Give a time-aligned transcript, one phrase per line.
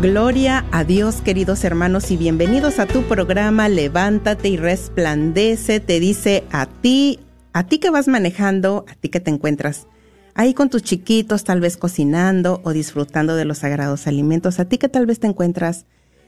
[0.00, 5.80] Gloria a Dios, queridos hermanos, y bienvenidos a tu programa Levántate y resplandece.
[5.80, 7.18] Te dice a ti,
[7.52, 9.88] a ti que vas manejando, a ti que te encuentras
[10.36, 14.78] ahí con tus chiquitos, tal vez cocinando o disfrutando de los sagrados alimentos, a ti
[14.78, 15.84] que tal vez te encuentras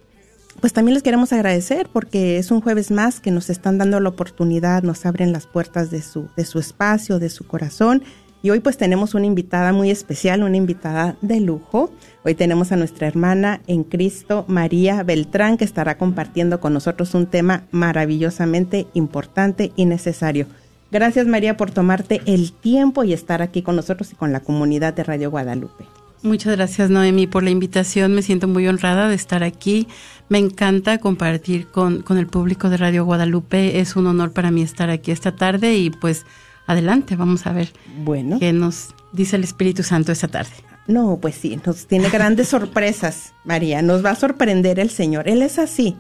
[0.61, 4.09] pues también les queremos agradecer porque es un jueves más que nos están dando la
[4.09, 8.03] oportunidad, nos abren las puertas de su, de su espacio, de su corazón.
[8.43, 11.91] Y hoy pues tenemos una invitada muy especial, una invitada de lujo.
[12.25, 17.27] Hoy tenemos a nuestra hermana en Cristo, María Beltrán, que estará compartiendo con nosotros un
[17.27, 20.47] tema maravillosamente importante y necesario.
[20.93, 24.95] Gracias María por tomarte el tiempo y estar aquí con nosotros y con la comunidad
[24.95, 25.85] de Radio Guadalupe.
[26.23, 29.87] Muchas gracias Noemi por la invitación, me siento muy honrada de estar aquí.
[30.29, 34.63] Me encanta compartir con, con el público de Radio Guadalupe, es un honor para mí
[34.63, 36.25] estar aquí esta tarde y pues
[36.67, 37.73] adelante, vamos a ver
[38.05, 40.51] Bueno, qué nos dice el Espíritu Santo esta tarde.
[40.89, 43.83] no, pues sí, nos tiene grandes sorpresas, María.
[43.83, 45.29] Nos va a sorprender el Señor.
[45.29, 45.97] Él es así.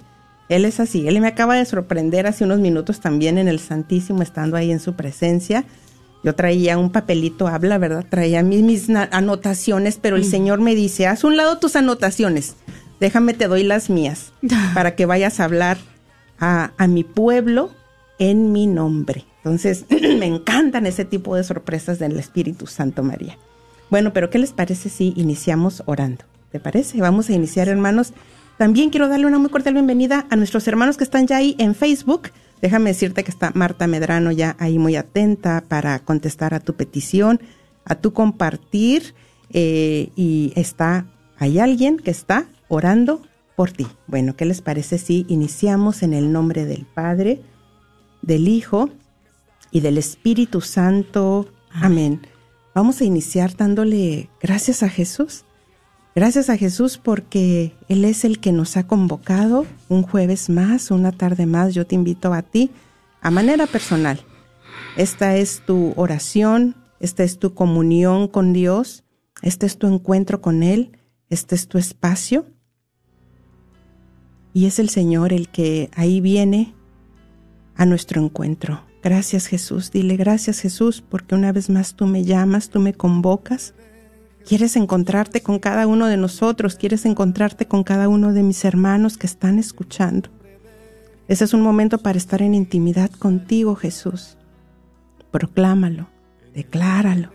[0.48, 1.06] Él es así.
[1.08, 4.80] Él me acaba de sorprender hace unos minutos también en el Santísimo, estando ahí en
[4.80, 5.64] su presencia.
[6.22, 8.04] Yo traía un papelito, habla, ¿verdad?
[8.08, 12.56] Traía mis, anotaciones, pero el Señor me dice, haz un lado tus anotaciones,
[13.00, 14.32] déjame te doy las mías,
[14.74, 15.78] para que vayas a hablar
[16.38, 17.70] a, a mi pueblo
[18.18, 19.24] en mi nombre.
[19.38, 23.38] Entonces, me encantan ese tipo de sorpresas del Espíritu Santo María.
[23.90, 26.24] Bueno, pero ¿qué les parece si iniciamos orando?
[26.50, 27.00] ¿Te parece?
[27.00, 28.12] Vamos a iniciar, hermanos.
[28.58, 31.74] También quiero darle una muy cordial bienvenida a nuestros hermanos que están ya ahí en
[31.74, 32.30] Facebook.
[32.62, 37.40] Déjame decirte que está Marta Medrano ya ahí muy atenta para contestar a tu petición,
[37.84, 39.14] a tu compartir.
[39.50, 41.06] eh, y está,
[41.38, 43.22] hay alguien que está orando
[43.56, 43.86] por ti.
[44.06, 47.42] Bueno, ¿qué les parece si iniciamos en el nombre del Padre,
[48.22, 48.90] del Hijo
[49.70, 51.48] y del Espíritu Santo?
[51.70, 52.26] Amén.
[52.74, 55.45] Vamos a iniciar dándole gracias a Jesús.
[56.16, 61.12] Gracias a Jesús porque Él es el que nos ha convocado un jueves más, una
[61.12, 61.74] tarde más.
[61.74, 62.70] Yo te invito a ti
[63.20, 64.18] a manera personal.
[64.96, 69.04] Esta es tu oración, esta es tu comunión con Dios,
[69.42, 70.96] este es tu encuentro con Él,
[71.28, 72.46] este es tu espacio.
[74.54, 76.72] Y es el Señor el que ahí viene
[77.74, 78.80] a nuestro encuentro.
[79.02, 83.74] Gracias Jesús, dile gracias Jesús porque una vez más tú me llamas, tú me convocas
[84.46, 89.18] Quieres encontrarte con cada uno de nosotros, quieres encontrarte con cada uno de mis hermanos
[89.18, 90.28] que están escuchando.
[91.26, 94.36] Ese es un momento para estar en intimidad contigo, Jesús.
[95.32, 96.08] Proclámalo,
[96.54, 97.30] decláralo.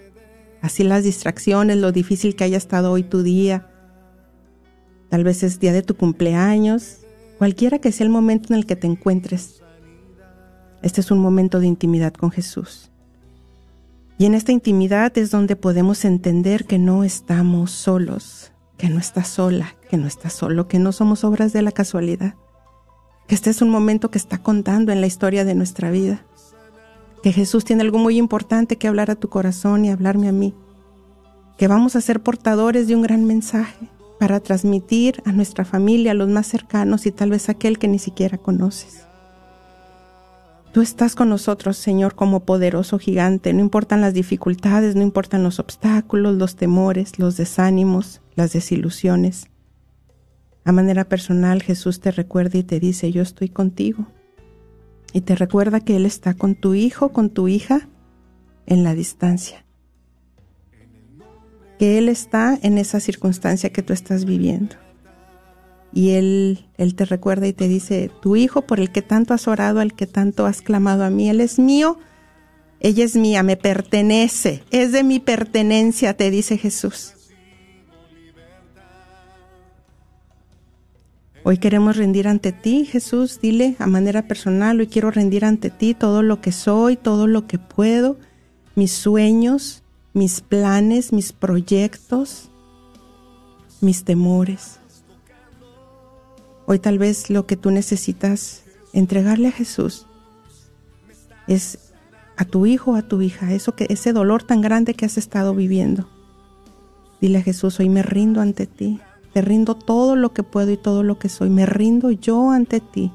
[0.62, 3.68] Así las distracciones, lo difícil que haya estado hoy tu día,
[5.10, 7.00] tal vez es día de tu cumpleaños,
[7.38, 9.62] cualquiera que sea el momento en el que te encuentres.
[10.82, 12.91] Este es un momento de intimidad con Jesús.
[14.22, 19.28] Y en esta intimidad es donde podemos entender que no estamos solos, que no estás
[19.28, 22.36] sola, que no estás solo, que no somos obras de la casualidad,
[23.28, 26.24] que este es un momento que está contando en la historia de nuestra vida,
[27.24, 30.54] que Jesús tiene algo muy importante que hablar a tu corazón y hablarme a mí,
[31.58, 33.90] que vamos a ser portadores de un gran mensaje
[34.20, 37.88] para transmitir a nuestra familia, a los más cercanos y tal vez a aquel que
[37.88, 39.04] ni siquiera conoces.
[40.72, 43.54] Tú estás con nosotros, Señor, como poderoso gigante.
[43.54, 49.48] No importan las dificultades, no importan los obstáculos, los temores, los desánimos, las desilusiones.
[50.64, 54.08] A manera personal, Jesús te recuerda y te dice, yo estoy contigo.
[55.12, 57.90] Y te recuerda que Él está con tu hijo, con tu hija,
[58.66, 59.66] en la distancia.
[61.80, 64.78] Que Él está en esa circunstancia que tú estás viviendo
[65.94, 69.48] y él, él te recuerda y te dice, tu hijo por el que tanto has
[69.48, 71.98] orado, al que tanto has clamado a mí, él es mío,
[72.80, 77.14] ella es mía, me pertenece, es de mi pertenencia, te dice Jesús.
[81.44, 85.96] Hoy queremos rendir ante ti, Jesús, dile a manera personal, hoy quiero rendir ante ti
[85.96, 88.18] todo lo que soy, todo lo que puedo,
[88.76, 89.84] mis sueños,
[90.14, 92.52] mis planes, mis proyectos,
[93.82, 94.81] mis temores.
[96.72, 98.64] Hoy tal vez lo que tú necesitas
[98.94, 100.08] entregarle a Jesús
[101.46, 101.92] es
[102.38, 105.18] a tu hijo o a tu hija, eso que ese dolor tan grande que has
[105.18, 106.08] estado viviendo.
[107.20, 109.02] Dile a Jesús, hoy me rindo ante ti.
[109.34, 111.50] Te rindo todo lo que puedo y todo lo que soy.
[111.50, 113.12] Me rindo yo ante ti.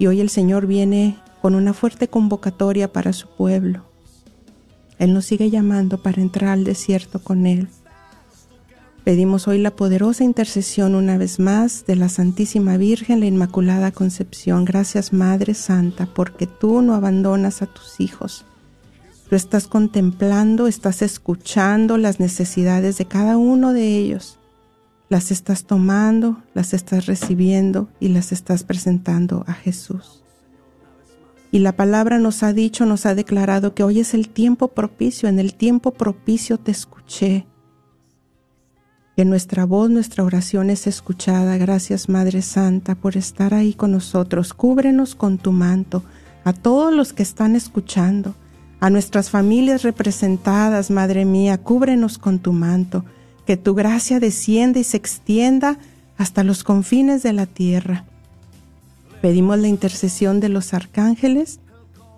[0.00, 3.84] Y hoy el Señor viene con una fuerte convocatoria para su pueblo.
[4.98, 7.68] Él nos sigue llamando para entrar al desierto con Él.
[9.04, 14.64] Pedimos hoy la poderosa intercesión una vez más de la Santísima Virgen, la Inmaculada Concepción.
[14.64, 18.46] Gracias Madre Santa, porque tú no abandonas a tus hijos.
[19.28, 24.38] Tú estás contemplando, estás escuchando las necesidades de cada uno de ellos.
[25.10, 30.22] Las estás tomando, las estás recibiendo y las estás presentando a Jesús.
[31.52, 35.28] Y la palabra nos ha dicho, nos ha declarado que hoy es el tiempo propicio.
[35.28, 37.46] En el tiempo propicio te escuché
[39.16, 41.56] que nuestra voz, nuestra oración es escuchada.
[41.56, 44.54] Gracias Madre Santa por estar ahí con nosotros.
[44.54, 46.02] Cúbrenos con tu manto
[46.44, 48.34] a todos los que están escuchando,
[48.80, 53.04] a nuestras familias representadas, Madre mía, cúbrenos con tu manto,
[53.46, 55.78] que tu gracia descienda y se extienda
[56.18, 58.04] hasta los confines de la tierra.
[59.22, 61.60] Pedimos la intercesión de los arcángeles,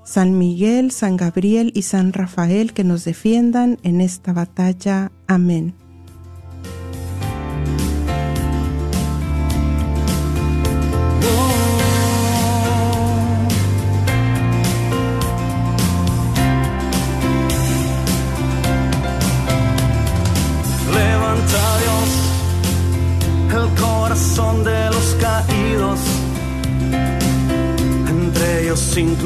[0.04, 5.12] San Miguel, San Gabriel y San Rafael que nos defiendan en esta batalla.
[5.26, 5.74] Amén.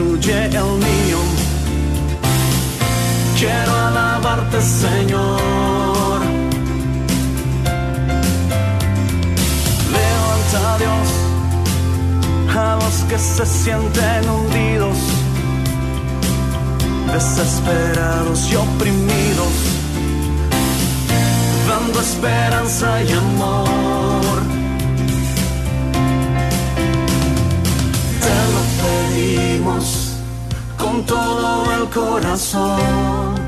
[0.01, 1.19] El mío.
[3.39, 6.21] Quiero alabarte, Señor.
[9.97, 11.09] Levanta Dios
[12.57, 14.99] a los que se sienten hundidos,
[17.13, 19.55] desesperados y oprimidos,
[21.69, 24.30] dando esperanza y amor.
[30.79, 33.41] Con todo el corazón.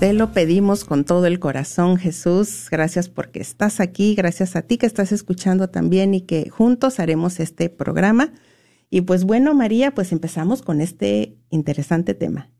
[0.00, 2.68] Te lo pedimos con todo el corazón, Jesús.
[2.70, 7.40] Gracias porque estás aquí, gracias a ti que estás escuchando también y que juntos haremos
[7.40, 8.32] este programa.
[8.90, 12.50] Y pues bueno, María, pues empezamos con este interesante tema.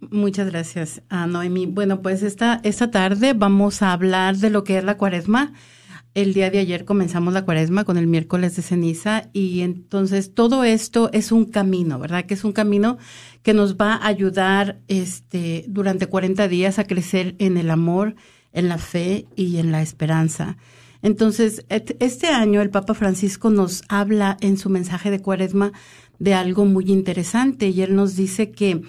[0.00, 1.66] Muchas gracias, a Noemi.
[1.66, 5.52] Bueno, pues esta, esta tarde vamos a hablar de lo que es la cuaresma
[6.16, 10.64] el día de ayer comenzamos la cuaresma con el miércoles de ceniza y entonces todo
[10.64, 12.24] esto es un camino, ¿verdad?
[12.24, 12.96] Que es un camino
[13.42, 18.16] que nos va a ayudar este, durante 40 días a crecer en el amor,
[18.54, 20.56] en la fe y en la esperanza.
[21.02, 25.72] Entonces, este año el Papa Francisco nos habla en su mensaje de cuaresma
[26.18, 28.80] de algo muy interesante y él nos dice que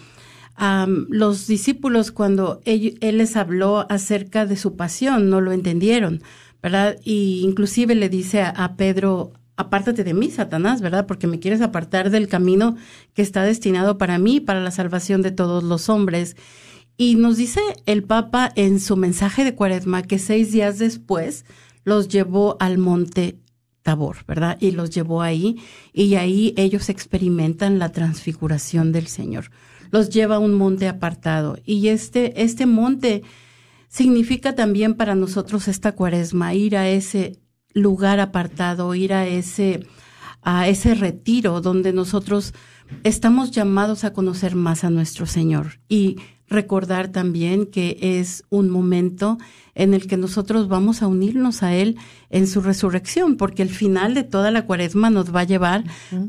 [1.10, 6.22] los discípulos cuando él, les habló acerca de su pasión no lo entendieron,
[6.68, 6.98] ¿verdad?
[7.02, 11.06] Y inclusive le dice a, Pedro, apártate de mí, Satanás, ¿verdad?
[11.06, 12.76] Porque me quieres apartar del camino
[13.14, 16.36] que está destinado para mí, para la salvación de todos los hombres.
[16.98, 21.46] Y nos dice el Papa en su mensaje de Cuaresma que seis días después
[21.86, 23.40] los llevó al monte
[23.82, 24.58] Tabor, ¿verdad?
[24.60, 25.62] Y los llevó ahí
[25.94, 29.52] y ahí ellos experimentan la transfiguración del Señor
[29.90, 31.58] los lleva a un monte apartado.
[31.66, 33.24] Y este, este monte
[33.88, 37.40] significa también para nosotros esta cuaresma, ir a ese
[37.74, 39.88] lugar apartado, ir a ese,
[40.42, 42.54] a ese retiro donde nosotros
[43.04, 46.18] estamos llamados a conocer más a nuestro Señor y
[46.50, 49.38] recordar también que es un momento
[49.76, 51.98] en el que nosotros vamos a unirnos a Él
[52.30, 55.84] en su resurrección, porque el final de toda la cuaresma nos va a llevar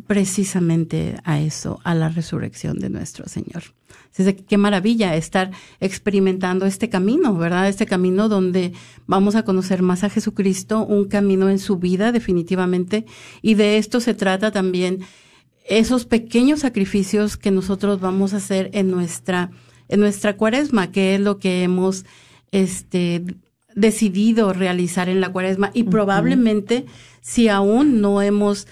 [0.07, 3.63] precisamente a eso, a la resurrección de nuestro Señor.
[4.25, 7.69] Que qué maravilla estar experimentando este camino, ¿verdad?
[7.69, 8.73] Este camino donde
[9.07, 13.07] vamos a conocer más a Jesucristo, un camino en su vida definitivamente,
[13.43, 15.01] y de esto se trata también
[15.69, 19.51] esos pequeños sacrificios que nosotros vamos a hacer en nuestra
[19.89, 22.05] en nuestra cuaresma, que es lo que hemos
[22.53, 23.25] este,
[23.75, 25.71] decidido realizar en la cuaresma.
[25.75, 26.87] Y probablemente,
[27.21, 28.67] si aún no hemos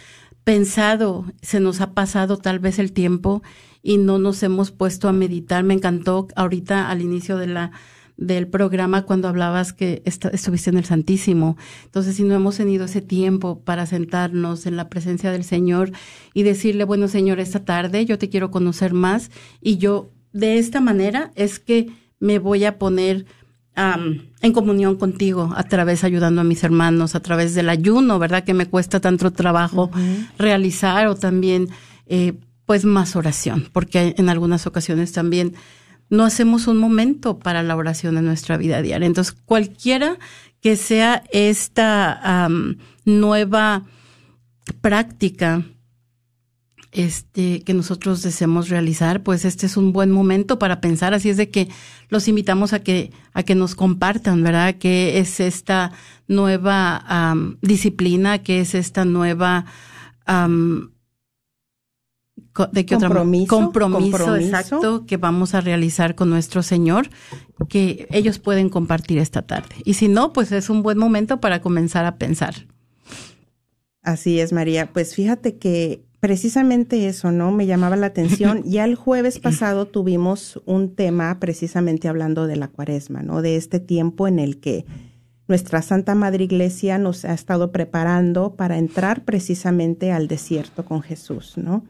[0.45, 3.43] pensado, se nos ha pasado tal vez el tiempo
[3.87, 5.63] y no nos hemos puesto a meditar.
[5.63, 7.71] Me encantó ahorita al inicio de la
[8.17, 11.57] del programa cuando hablabas que estuviste en el Santísimo.
[11.85, 15.93] Entonces, si no hemos tenido ese tiempo para sentarnos en la presencia del Señor
[16.35, 20.81] y decirle, bueno, Señor, esta tarde yo te quiero conocer más y yo de esta
[20.81, 23.27] manera es que me voy a poner
[23.77, 28.43] en comunión contigo a través ayudando a mis hermanos, a través del ayuno, ¿verdad?
[28.43, 29.91] Que me cuesta tanto trabajo
[30.39, 31.69] realizar o también
[32.07, 32.33] eh,
[32.67, 35.55] pues más oración, porque en algunas ocasiones también
[36.11, 39.07] no hacemos un momento para la oración en nuestra vida diaria.
[39.07, 40.19] Entonces, cualquiera
[40.61, 42.49] que sea esta
[43.05, 43.85] nueva
[44.81, 45.65] práctica
[46.93, 51.13] este, que nosotros deseemos realizar, pues este es un buen momento para pensar.
[51.15, 51.69] Así es de que
[52.09, 54.77] los invitamos a que, a que nos compartan, ¿verdad?
[54.79, 55.93] ¿Qué es esta
[56.27, 58.39] nueva disciplina?
[58.39, 59.67] ¿Qué es esta nueva...
[62.73, 67.09] ¿De qué compromiso, compromiso, exacto, que vamos a realizar con nuestro Señor,
[67.69, 69.77] que ellos pueden compartir esta tarde.
[69.85, 72.67] Y si no, pues es un buen momento para comenzar a pensar.
[74.03, 74.91] Así es, María.
[74.93, 77.53] Pues fíjate que precisamente eso, ¿no?
[77.53, 78.63] Me llamaba la atención.
[78.67, 83.43] Ya el jueves pasado tuvimos un tema precisamente hablando de la cuaresma, ¿no?
[83.43, 84.87] De este tiempo en el que
[85.49, 91.55] nuestra Santa Madre Iglesia nos ha estado preparando para entrar precisamente al desierto con Jesús,
[91.57, 91.85] ¿no?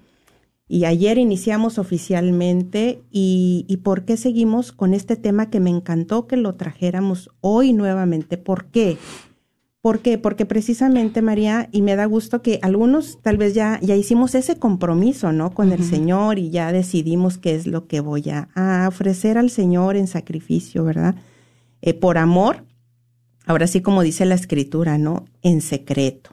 [0.68, 6.26] Y ayer iniciamos oficialmente y, y ¿por qué seguimos con este tema que me encantó
[6.26, 8.36] que lo trajéramos hoy nuevamente?
[8.36, 8.96] ¿Por qué?
[9.86, 10.18] ¿Por qué?
[10.18, 14.58] Porque precisamente, María, y me da gusto que algunos tal vez ya, ya hicimos ese
[14.58, 15.52] compromiso, ¿no?
[15.52, 19.94] Con el Señor y ya decidimos qué es lo que voy a, ofrecer al Señor
[19.94, 21.14] en sacrificio, ¿verdad?
[21.82, 22.64] Eh, por amor,
[23.44, 25.26] ahora sí como dice la escritura, ¿no?
[25.42, 26.30] En secreto,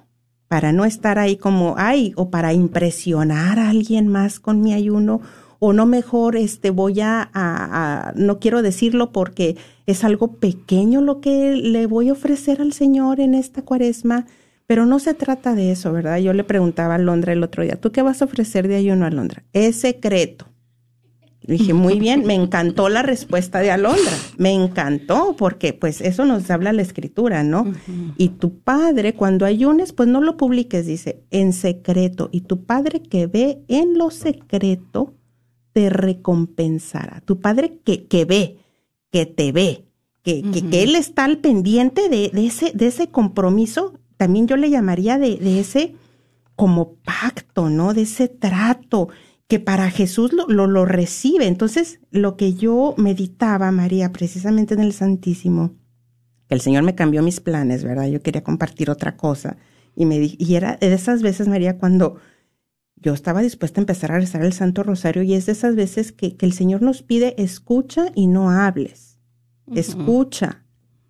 [0.48, 5.22] para no estar ahí como, ay, o para impresionar a alguien más con mi ayuno
[5.60, 11.56] o no mejor este voy a, no quiero decirlo porque es algo pequeño lo que
[11.56, 14.26] le voy a ofrecer al Señor en esta cuaresma,
[14.68, 16.18] pero no se trata de eso, ¿verdad?
[16.18, 19.06] Yo le preguntaba a Londra el otro día, ¿tú qué vas a ofrecer de ayuno
[19.06, 19.44] a Londra?
[19.54, 20.53] Es secreto.
[21.44, 26.26] Le dije, muy bien, me encantó la respuesta de Alondra, me encantó, porque pues eso
[26.26, 27.72] nos habla la escritura, ¿no?
[28.18, 32.30] Y tu padre, cuando ayunes, pues no lo publiques, dice, en secreto.
[32.32, 35.14] Y tu padre que ve en lo secreto,
[35.74, 37.22] te recompensará.
[37.26, 38.58] Tu Padre que, que ve,
[39.12, 39.86] que te ve,
[40.22, 44.70] que, que, Él está al pendiente de, de, ese, de ese compromiso, también yo le
[44.70, 45.96] llamaría de, de, ese
[46.56, 47.94] como pacto, ¿no?
[47.94, 49.10] De ese trato
[49.48, 51.48] que para Jesús lo, lo, lo recibe.
[51.48, 55.76] Entonces, lo que yo meditaba, María, precisamente en el Santísimo,
[56.48, 58.08] que el Señor me cambió mis planes, ¿verdad?
[58.08, 59.58] Yo quería compartir otra cosa.
[59.96, 62.18] Y, me, y era de esas veces, María, cuando
[63.04, 66.14] yo estaba dispuesta a empezar a rezar el Santo Rosario y es de esas veces
[66.14, 69.20] que, el Señor nos pide escucha y no hables.
[69.76, 70.66] Escucha,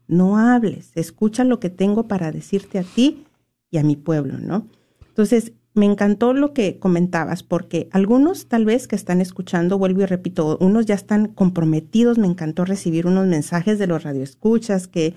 [0.08, 0.92] no hables.
[0.96, 3.26] Escucha lo que tengo para decirte a ti
[3.70, 4.68] y a mi pueblo, ¿no?
[5.08, 10.06] Entonces, me encantó lo que comentabas, porque algunos tal vez que están escuchando, vuelvo y
[10.06, 15.16] repito, unos ya están comprometidos, me encantó recibir unos mensajes de los radioescuchas que,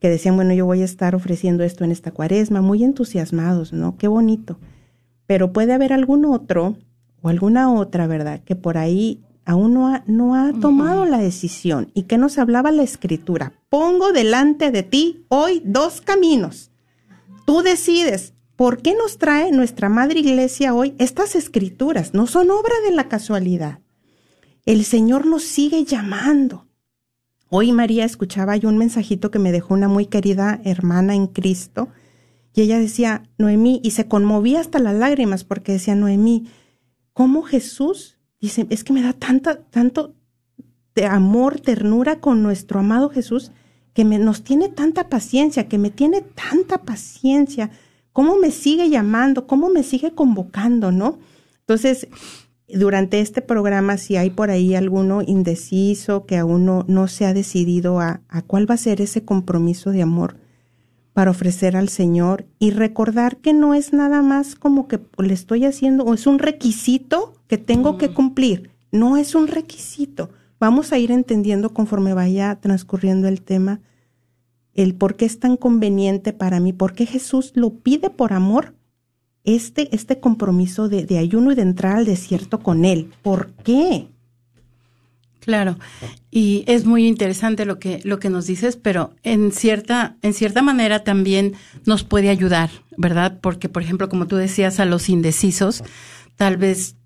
[0.00, 3.96] que decían, bueno, yo voy a estar ofreciendo esto en esta cuaresma, muy entusiasmados, ¿no?
[3.98, 4.58] Qué bonito
[5.30, 6.76] pero puede haber algún otro
[7.22, 8.40] o alguna otra, ¿verdad?
[8.44, 11.92] Que por ahí aún no ha, no ha tomado la decisión.
[11.94, 13.52] ¿Y qué nos hablaba la escritura?
[13.68, 16.72] Pongo delante de ti hoy dos caminos.
[17.46, 18.34] Tú decides.
[18.60, 22.12] ¿Por qué nos trae nuestra Madre Iglesia hoy estas escrituras?
[22.12, 23.78] No son obra de la casualidad.
[24.66, 26.66] El Señor nos sigue llamando.
[27.48, 31.88] Hoy María escuchaba yo un mensajito que me dejó una muy querida hermana en Cristo
[32.52, 36.50] y ella decía, Noemí, y se conmovía hasta las lágrimas porque decía, Noemí,
[37.14, 38.18] ¿cómo Jesús?
[38.42, 40.14] Dice, es que me da tanto
[40.94, 43.52] de amor, ternura con nuestro amado Jesús,
[43.94, 47.70] que me, nos tiene tanta paciencia, que me tiene tanta paciencia,
[48.12, 51.18] cómo me sigue llamando, cómo me sigue convocando, ¿no?
[51.60, 52.08] Entonces,
[52.68, 57.34] durante este programa, si hay por ahí alguno indeciso que aún no, no se ha
[57.34, 60.36] decidido a, a cuál va a ser ese compromiso de amor,
[61.12, 65.64] para ofrecer al Señor y recordar que no es nada más como que le estoy
[65.64, 70.30] haciendo o es un requisito que tengo que cumplir, no es un requisito.
[70.60, 73.80] Vamos a ir entendiendo conforme vaya transcurriendo el tema
[74.74, 78.74] el por qué es tan conveniente para mí, por qué Jesús lo pide por amor,
[79.44, 83.10] este, este compromiso de, de ayuno y de entrar al desierto con Él.
[83.22, 84.08] ¿Por qué?
[85.40, 85.78] Claro,
[86.30, 90.60] y es muy interesante lo que lo que nos dices, pero en cierta en cierta
[90.60, 91.54] manera también
[91.86, 93.38] nos puede ayudar, ¿verdad?
[93.40, 95.82] Porque por ejemplo, como tú decías a los indecisos,
[96.36, 96.96] tal vez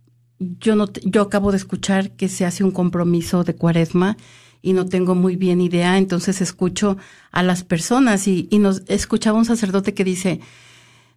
[0.41, 4.17] yo no yo acabo de escuchar que se hace un compromiso de Cuaresma
[4.65, 6.97] y no tengo muy bien idea, entonces escucho
[7.31, 10.41] a las personas y, y nos escuchaba un sacerdote que dice,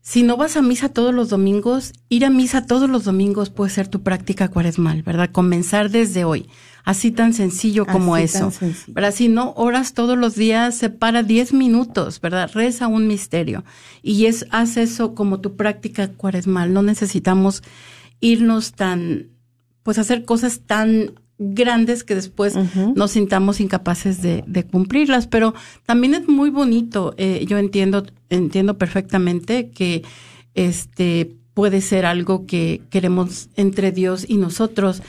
[0.07, 3.71] si no vas a misa todos los domingos, ir a misa todos los domingos puede
[3.71, 5.31] ser tu práctica cuaresmal, ¿verdad?
[5.31, 6.47] Comenzar desde hoy.
[6.85, 8.53] Así tan sencillo como eso.
[8.93, 12.49] Pero si no oras todos los días, separa 10 minutos, ¿verdad?
[12.53, 13.65] Reza un misterio.
[14.01, 16.71] Y es, haz eso como tu práctica cuaresmal.
[16.71, 17.61] No necesitamos
[18.21, 19.31] irnos tan,
[19.83, 22.55] pues hacer cosas tan grandes que después
[22.95, 25.27] nos sintamos incapaces de, de, cumplirlas.
[25.27, 25.53] Pero
[25.85, 27.13] también es muy bonito.
[27.17, 30.03] Eh, yo entiendo, entiendo perfectamente que
[30.55, 35.01] este puede ser algo que queremos entre Dios y nosotros.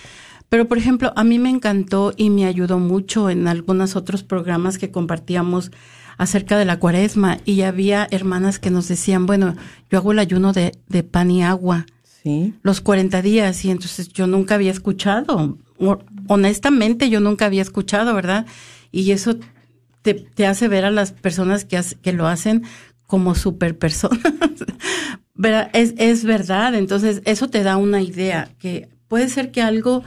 [0.49, 4.79] Pero, por ejemplo, a mí me encantó y me ayudó mucho en algunos otros programas
[4.79, 5.71] que compartíamos
[6.17, 9.57] acerca de la cuaresma y había hermanas que nos decían, bueno,
[9.91, 11.87] yo hago el ayuno de, de pan y agua.
[12.23, 12.55] Sí.
[12.63, 15.59] Los 40 días y entonces yo nunca había escuchado,
[16.29, 18.47] honestamente yo nunca había escuchado, ¿verdad?
[18.91, 19.39] Y eso
[20.03, 22.63] te, hace ver a las personas que, que lo hacen
[23.07, 24.21] como super personas.
[25.73, 30.05] es, es verdad, entonces eso te da una idea que puede ser que algo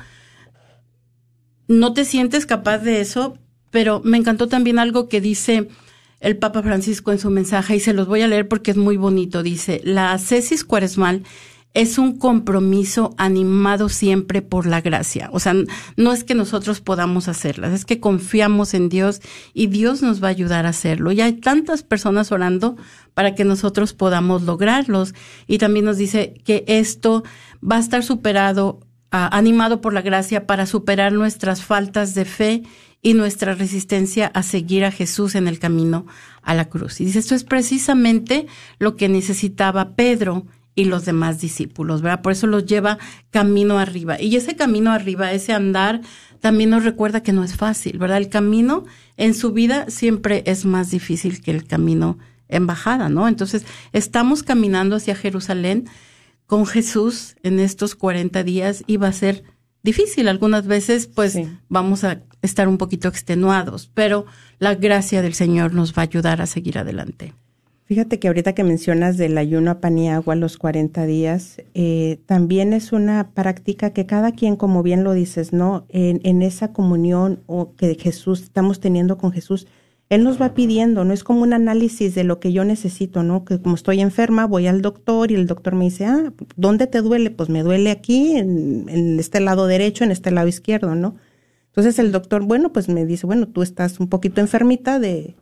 [1.68, 3.38] no te sientes capaz de eso,
[3.70, 5.70] pero me encantó también algo que dice
[6.20, 8.98] el Papa Francisco en su mensaje y se los voy a leer porque es muy
[8.98, 9.42] bonito.
[9.42, 11.24] Dice, la ascesis cuaresmal
[11.74, 15.30] es un compromiso animado siempre por la gracia.
[15.32, 15.56] O sea,
[15.96, 19.22] no es que nosotros podamos hacerlas, es que confiamos en Dios
[19.54, 21.12] y Dios nos va a ayudar a hacerlo.
[21.12, 22.76] Y hay tantas personas orando
[23.14, 25.14] para que nosotros podamos lograrlos.
[25.48, 27.24] Y también nos dice que esto
[27.64, 28.80] va a estar superado
[29.12, 32.64] animado por la gracia para superar nuestras faltas de fe
[33.02, 36.06] y nuestra resistencia a seguir a Jesús en el camino
[36.44, 37.02] a la cruz.
[37.02, 38.46] Y dice, esto es precisamente
[38.80, 42.22] lo que necesitaba Pedro y los demás discípulos, ¿verdad?
[42.22, 42.98] Por eso los lleva
[43.30, 44.20] camino arriba.
[44.22, 46.02] Y ese camino arriba, ese andar,
[46.40, 48.18] también nos recuerda que no es fácil, ¿verdad?
[48.18, 48.86] El camino
[49.18, 53.28] en su vida siempre es más difícil que el camino en bajada, ¿no?
[53.28, 55.88] Entonces, estamos caminando hacia Jerusalén,
[56.46, 59.46] con Jesús en estos 40 días iba a ser
[59.84, 60.28] difícil.
[60.28, 61.38] Algunas veces, pues,
[61.70, 64.26] vamos a estar un poquito extenuados, pero
[64.60, 67.34] la gracia del Señor nos va a ayudar a seguir adelante.
[67.92, 72.22] Fíjate que ahorita que mencionas del ayuno a pan y agua los 40 días, eh,
[72.26, 75.84] también es una práctica que cada quien, como bien lo dices, ¿no?
[75.90, 79.68] En, en esa comunión o que Jesús, estamos teniendo con Jesús,
[80.08, 83.44] él nos va pidiendo, no es como un análisis de lo que yo necesito, ¿no?
[83.44, 87.02] Que como estoy enferma, voy al doctor y el doctor me dice, ah, ¿dónde te
[87.02, 87.30] duele?
[87.30, 91.18] Pues me duele aquí, en, este lado derecho, en este lado izquierdo, ¿no?
[91.68, 95.36] Entonces el doctor, bueno, pues me dice, bueno, tú estás un poquito enfermita de,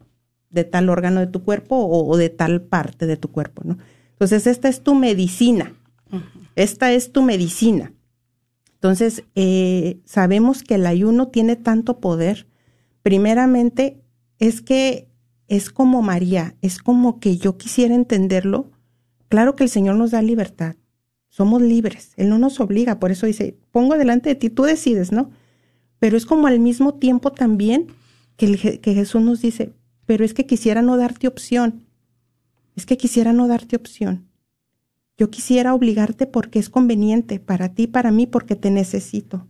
[0.49, 3.77] de tal órgano de tu cuerpo o, de tal parte de tu cuerpo, ¿no?
[4.11, 5.73] Entonces esta es tu medicina,
[6.55, 7.93] esta es tu medicina.
[8.73, 12.47] Entonces, eh, sabemos que el ayuno tiene tanto poder.
[13.03, 14.01] Primeramente,
[14.39, 15.09] es que
[15.49, 18.71] es como María, es como que yo quisiera entenderlo.
[19.27, 20.75] Claro que el Señor nos da libertad,
[21.27, 25.11] somos libres, Él no nos obliga, por eso dice, pongo delante de ti, tú decides,
[25.11, 25.29] ¿no?
[25.99, 27.87] Pero es como al mismo tiempo también
[28.37, 29.73] que, que Jesús nos dice,
[30.09, 31.85] pero es que quisiera no darte opción,
[32.75, 34.27] es que quisiera no darte opción.
[35.19, 39.45] Yo quisiera obligarte porque es conveniente para ti, para mí, porque te necesito.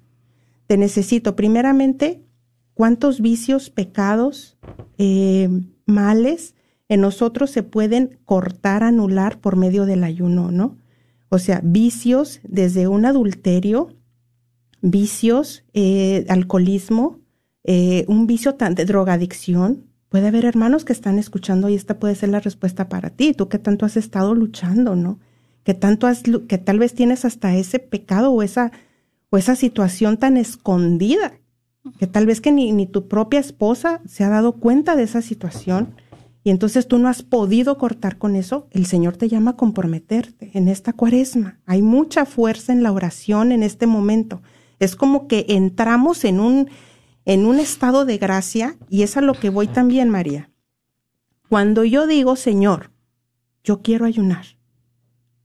[0.67, 2.25] te necesito primeramente
[2.73, 4.57] cuántos vicios, pecados,
[4.97, 5.49] eh,
[5.85, 6.55] males
[6.89, 10.77] en nosotros se pueden cortar, anular por medio del ayuno, ¿no?
[11.29, 13.95] O sea, vicios desde un adulterio,
[14.81, 17.21] vicios, eh, alcoholismo,
[17.63, 19.88] eh, un vicio de drogadicción.
[20.09, 23.33] Puede haber hermanos que están escuchando y esta puede ser la respuesta para ti.
[23.33, 25.19] Tú que tanto has estado luchando, ¿no?
[25.63, 28.71] Que tanto has, que tal vez tienes hasta ese pecado o esa,
[29.29, 31.33] o esa situación tan escondida,
[31.99, 35.21] que tal vez que ni, ni tu propia esposa se ha dado cuenta de esa
[35.21, 35.95] situación
[36.43, 40.51] y entonces tú no has podido cortar con eso, el Señor te llama a comprometerte
[40.53, 41.59] en esta cuaresma.
[41.65, 44.41] Hay mucha fuerza en la oración en este momento.
[44.79, 46.69] Es como que entramos en un,
[47.29, 50.49] en un estado de gracia y es a lo que voy también, María.
[51.47, 52.89] Cuando yo digo, Señor,
[53.63, 54.57] yo quiero ayunar,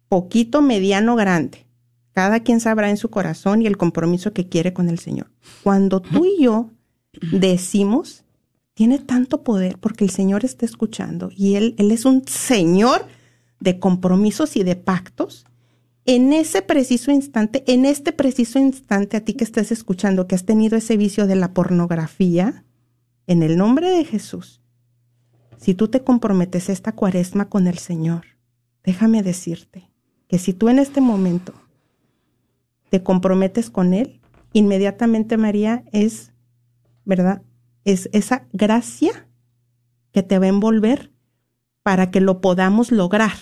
[0.08, 1.66] poquito, mediano, grande,
[2.12, 5.30] cada quien sabrá en su corazón y el compromiso que quiere con el Señor.
[5.62, 6.70] Cuando tú y yo
[7.32, 8.24] decimos,
[8.72, 13.06] tiene tanto poder porque el Señor está escuchando y Él, Él es un Señor
[13.60, 15.44] de compromisos y de pactos.
[16.06, 20.44] En ese preciso instante, en este preciso instante, a ti que estás escuchando, que has
[20.44, 22.64] tenido ese vicio de la pornografía,
[23.26, 24.60] en el nombre de Jesús,
[25.56, 28.26] si tú te comprometes esta cuaresma con el Señor,
[28.82, 29.90] déjame decirte
[30.28, 31.54] que si tú en este momento
[32.90, 34.20] te comprometes con Él,
[34.52, 36.32] inmediatamente María es,
[37.06, 37.42] ¿verdad?
[37.84, 39.26] es esa gracia
[40.12, 41.12] que te va a envolver
[41.82, 43.32] para que lo podamos lograr.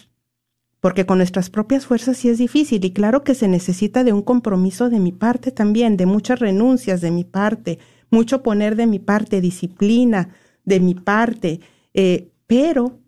[0.82, 4.20] Porque con nuestras propias fuerzas sí es difícil y claro que se necesita de un
[4.20, 7.78] compromiso de mi parte también, de muchas renuncias de mi parte,
[8.10, 10.30] mucho poner de mi parte, disciplina
[10.64, 11.60] de mi parte,
[11.94, 12.98] eh, pero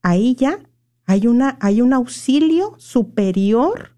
[0.00, 0.60] ahí ya
[1.06, 3.96] hay, una, hay un auxilio superior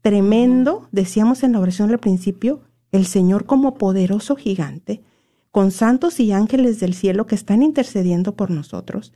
[0.00, 5.02] tremendo, decíamos en la oración al principio, el Señor como poderoso gigante,
[5.50, 9.12] con santos y ángeles del cielo que están intercediendo por nosotros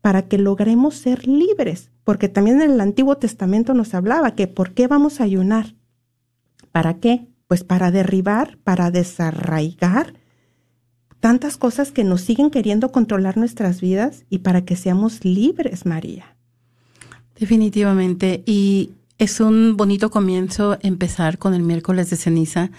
[0.00, 4.72] para que logremos ser libres, porque también en el Antiguo Testamento nos hablaba que ¿por
[4.72, 5.74] qué vamos a ayunar?
[6.72, 7.26] ¿Para qué?
[7.46, 10.14] Pues para derribar, para desarraigar
[11.20, 16.36] tantas cosas que nos siguen queriendo controlar nuestras vidas y para que seamos libres, María.
[17.38, 18.42] Definitivamente.
[18.46, 22.70] Y es un bonito comienzo empezar con el miércoles de ceniza,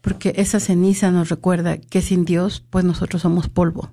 [0.00, 3.90] porque esa ceniza nos recuerda que sin Dios, pues nosotros somos polvo,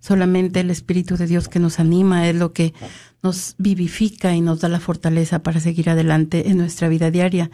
[0.00, 2.74] Solamente el Espíritu de Dios que nos anima es lo que
[3.22, 7.50] nos vivifica y nos da la fortaleza para seguir adelante en nuestra vida diaria.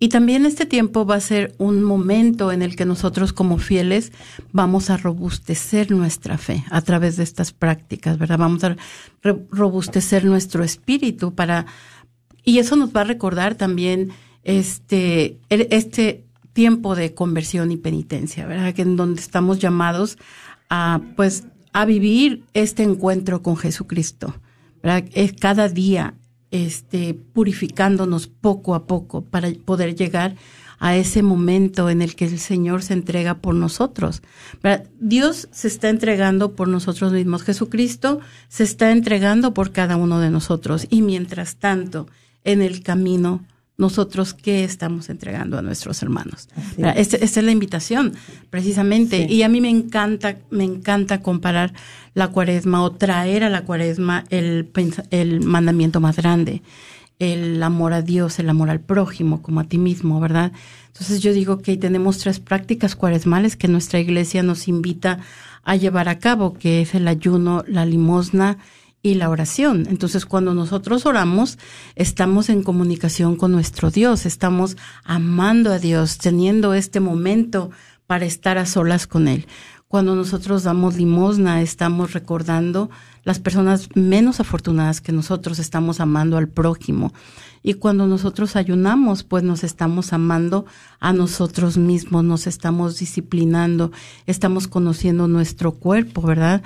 [0.00, 4.12] Y también este tiempo va a ser un momento en el que nosotros como fieles
[4.52, 8.38] vamos a robustecer nuestra fe a través de estas prácticas, ¿verdad?
[8.38, 8.76] Vamos a
[9.50, 11.66] robustecer nuestro espíritu para,
[12.44, 14.10] y eso nos va a recordar también
[14.44, 18.74] este, este tiempo de conversión y penitencia, ¿verdad?
[18.74, 20.16] Que en donde estamos llamados
[20.68, 24.34] a, pues, a vivir este encuentro con Jesucristo.
[25.12, 26.14] Es cada día,
[26.50, 30.36] este, purificándonos poco a poco para poder llegar
[30.78, 34.22] a ese momento en el que el Señor se entrega por nosotros.
[35.00, 37.42] Dios se está entregando por nosotros mismos.
[37.42, 40.86] Jesucristo se está entregando por cada uno de nosotros.
[40.88, 42.06] Y mientras tanto,
[42.44, 43.44] en el camino,
[43.78, 46.48] nosotros qué estamos entregando a nuestros hermanos.
[46.96, 48.12] Esta, es la invitación,
[48.50, 49.28] precisamente.
[49.30, 51.72] Y a mí me encanta, me encanta comparar
[52.12, 54.68] la cuaresma o traer a la cuaresma el,
[55.10, 56.62] el mandamiento más grande,
[57.20, 60.50] el amor a Dios, el amor al prójimo, como a ti mismo, ¿verdad?
[60.88, 65.20] Entonces yo digo que tenemos tres prácticas cuaresmales que nuestra iglesia nos invita
[65.62, 68.58] a llevar a cabo, que es el ayuno, la limosna
[69.02, 69.86] y la oración.
[69.88, 71.58] Entonces, cuando nosotros oramos,
[71.94, 77.70] estamos en comunicación con nuestro Dios, estamos amando a Dios, teniendo este momento
[78.06, 79.46] para estar a solas con Él.
[79.88, 82.90] Cuando nosotros damos limosna, estamos recordando
[83.24, 87.14] las personas menos afortunadas que nosotros, estamos amando al prójimo.
[87.62, 90.66] Y cuando nosotros ayunamos, pues nos estamos amando
[91.00, 93.90] a nosotros mismos, nos estamos disciplinando,
[94.26, 96.62] estamos conociendo nuestro cuerpo, ¿verdad?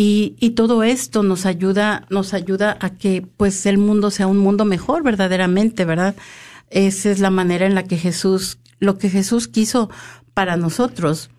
[0.00, 4.64] Y, todo esto nos ayuda, nos ayuda a que pues el mundo sea un mundo
[4.64, 6.14] mejor verdaderamente, ¿verdad?
[6.70, 9.90] Esa es la manera en la que Jesús, lo que Jesús quiso
[10.34, 11.30] para nosotros.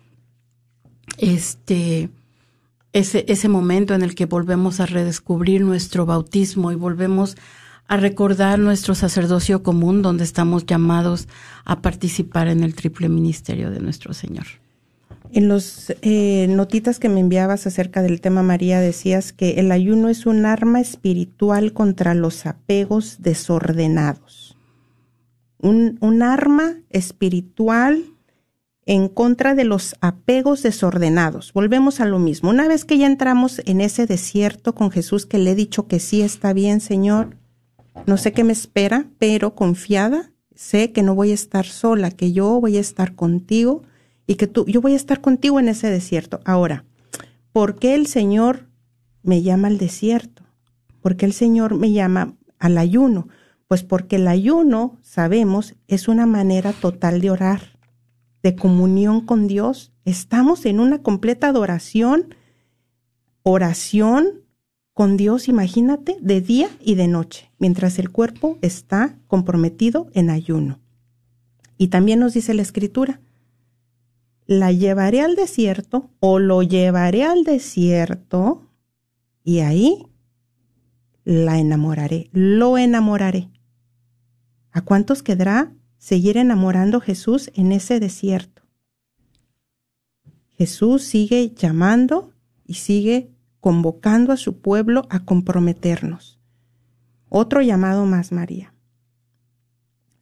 [1.16, 2.10] Este,
[2.92, 7.38] ese, ese momento en el que volvemos a redescubrir nuestro bautismo y volvemos
[7.88, 11.28] a recordar nuestro sacerdocio común donde estamos llamados
[11.64, 14.46] a participar en el triple ministerio de nuestro Señor.
[15.32, 20.08] En los eh, notitas que me enviabas acerca del tema María decías que el ayuno
[20.08, 24.56] es un arma espiritual contra los apegos desordenados.
[25.62, 28.02] Un arma espiritual
[28.86, 31.52] en contra de los apegos desordenados.
[31.52, 32.50] Volvemos a lo mismo.
[32.50, 36.00] Una vez que ya entramos en ese desierto con Jesús que le he dicho que
[36.00, 37.36] sí está bien, Señor,
[38.06, 42.32] no sé qué me espera, pero confiada, sé que no voy a estar sola, que
[42.32, 43.82] yo voy a estar contigo
[44.30, 46.38] y que tú, yo voy a estar contigo en ese desierto.
[46.44, 46.84] Ahora,
[47.50, 48.68] ¿por qué el Señor
[49.24, 50.44] me llama al desierto?
[51.00, 53.26] ¿Por qué el Señor me llama al ayuno?
[53.66, 57.76] Pues porque el ayuno, sabemos, es una manera total de orar
[58.44, 59.92] de comunión con Dios.
[60.04, 62.36] Estamos en una completa adoración,
[63.42, 64.44] oración
[64.94, 70.78] con Dios, imagínate, de día y de noche, mientras el cuerpo está comprometido en ayuno.
[71.76, 73.20] Y también nos dice la escritura,
[74.50, 78.66] la llevaré al desierto o lo llevaré al desierto
[79.44, 80.08] y ahí
[81.22, 83.48] la enamoraré, lo enamoraré.
[84.72, 88.62] ¿A cuántos quedará seguir enamorando Jesús en ese desierto.
[90.56, 92.32] Jesús sigue llamando
[92.66, 96.40] y sigue convocando a su pueblo a comprometernos.
[97.28, 98.74] Otro llamado más, María.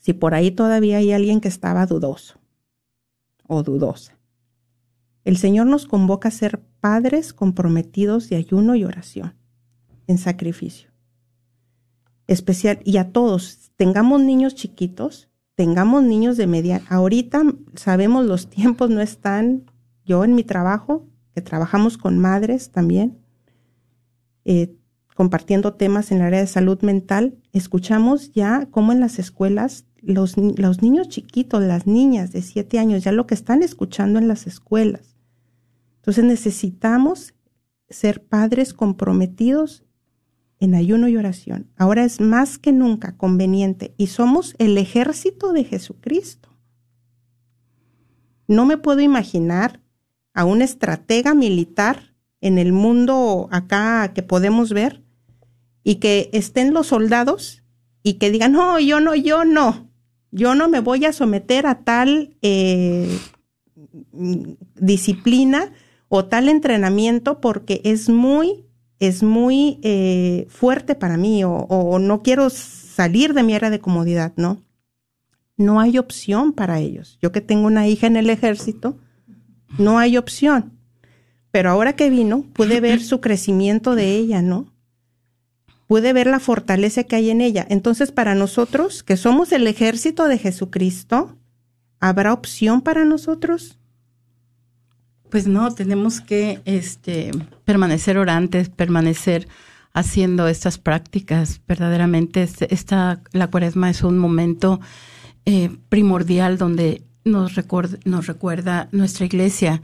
[0.01, 2.39] Si por ahí todavía hay alguien que estaba dudoso
[3.47, 4.18] o dudosa.
[5.29, 9.35] El Señor nos convoca a ser padres comprometidos de ayuno y oración,
[10.07, 10.89] en sacrificio.
[12.27, 16.81] Especial, y a todos, tengamos niños chiquitos, tengamos niños de media.
[16.89, 17.43] Ahorita
[17.75, 19.71] sabemos los tiempos no están.
[20.07, 23.19] Yo en mi trabajo, que trabajamos con madres también,
[24.47, 24.79] eh,
[25.15, 30.39] compartiendo temas en el área de salud mental, escuchamos ya cómo en las escuelas los,
[30.39, 34.47] los niños chiquitos, las niñas de siete años, ya lo que están escuchando en las
[34.47, 35.18] escuelas.
[36.09, 37.35] Entonces necesitamos
[37.91, 39.85] ser padres comprometidos
[40.59, 41.71] en ayuno y oración.
[41.77, 46.49] Ahora es más que nunca conveniente y somos el ejército de Jesucristo.
[48.47, 49.83] No me puedo imaginar
[50.33, 55.03] a un estratega militar en el mundo acá que podemos ver
[55.85, 57.63] y que estén los soldados
[58.03, 59.91] y que digan, no, yo no, yo no,
[60.31, 63.15] yo no me voy a someter a tal eh,
[64.75, 65.71] disciplina
[66.09, 68.65] o tal entrenamiento porque es muy
[69.01, 74.33] es muy eh, fuerte para mí o, no quiero salir de mi área de comodidad,
[74.37, 74.61] ¿no?
[75.57, 77.19] No hay opción para ellos.
[77.23, 78.99] Yo que tengo una hija en el ejército,
[79.79, 80.73] no hay opción.
[81.51, 84.73] Pero ahora que vino, pude ver su crecimiento de ella, ¿no?
[85.87, 87.67] Pude ver la fortaleza que hay en ella.
[87.71, 91.37] Entonces, para nosotros, que somos el ejército de Jesucristo,
[91.99, 93.78] ¿habrá opción para nosotros?
[95.31, 97.31] Pues no, tenemos que este,
[97.65, 99.49] permanecer orantes, permanecer
[99.93, 101.61] haciendo estas prácticas.
[101.67, 104.81] Verdaderamente, este, esta, la cuaresma es un momento
[105.45, 107.53] eh, primordial donde nos,
[108.05, 109.83] nos recuerda nuestra iglesia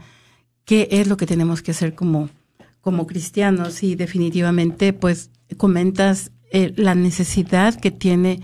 [0.63, 2.29] qué es lo que tenemos que hacer como,
[2.81, 3.83] como cristianos.
[3.83, 8.41] Y definitivamente, pues, comentas eh, la necesidad que tiene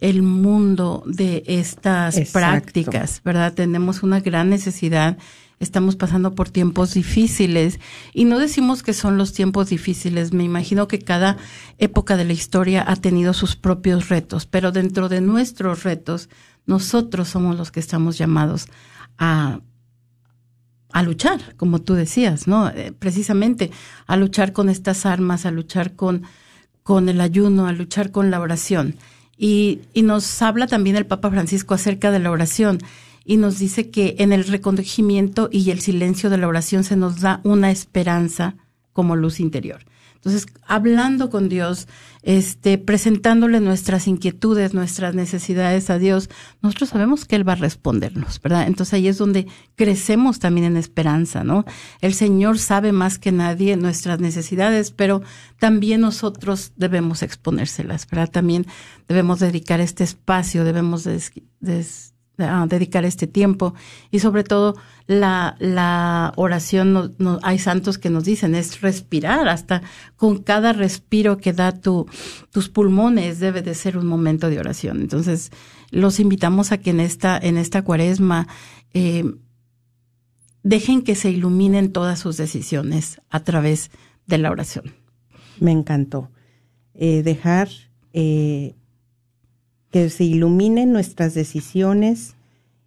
[0.00, 3.52] el mundo de estas prácticas, ¿verdad?
[3.52, 5.18] Tenemos una gran necesidad
[5.60, 7.80] estamos pasando por tiempos difíciles
[8.12, 11.36] y no decimos que son los tiempos difíciles, me imagino que cada
[11.78, 16.28] época de la historia ha tenido sus propios retos, pero dentro de nuestros retos,
[16.66, 18.66] nosotros somos los que estamos llamados
[19.18, 19.60] a
[20.92, 22.68] a luchar, como tú decías, ¿no?
[22.70, 23.70] Eh, precisamente
[24.06, 26.22] a luchar con estas armas, a luchar con,
[26.82, 28.96] con el ayuno, a luchar con la oración.
[29.36, 32.78] Y, y nos habla también el Papa Francisco acerca de la oración
[33.28, 37.20] y nos dice que en el recogimiento y el silencio de la oración se nos
[37.20, 38.56] da una esperanza
[38.94, 39.84] como luz interior.
[40.14, 41.88] Entonces, hablando con Dios,
[42.22, 46.30] este, presentándole nuestras inquietudes, nuestras necesidades a Dios,
[46.62, 48.66] nosotros sabemos que Él va a respondernos, ¿verdad?
[48.66, 51.66] Entonces ahí es donde crecemos también en esperanza, ¿no?
[52.00, 55.20] El Señor sabe más que nadie nuestras necesidades, pero
[55.58, 58.30] también nosotros debemos exponérselas, ¿verdad?
[58.30, 58.66] También
[59.06, 61.04] debemos dedicar este espacio, debemos
[62.68, 63.74] dedicar este tiempo
[64.10, 69.82] y sobre todo la, la oración, no, hay santos que nos dicen, es respirar, hasta
[70.16, 72.06] con cada respiro que da tu,
[72.50, 75.00] tus pulmones debe de ser un momento de oración.
[75.00, 75.50] Entonces,
[75.90, 78.46] los invitamos a que en esta, en esta cuaresma
[78.94, 79.24] eh,
[80.62, 83.90] dejen que se iluminen todas sus decisiones a través
[84.26, 84.94] de la oración.
[85.60, 86.30] Me encantó.
[86.94, 87.68] Eh, dejar
[88.12, 88.74] eh,
[89.90, 92.34] que se iluminen nuestras decisiones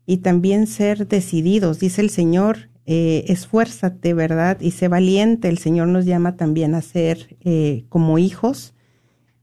[0.05, 1.79] y también ser decididos.
[1.79, 4.59] Dice el Señor, eh, esfuérzate, ¿verdad?
[4.59, 5.49] Y sé valiente.
[5.49, 8.73] El Señor nos llama también a ser eh, como hijos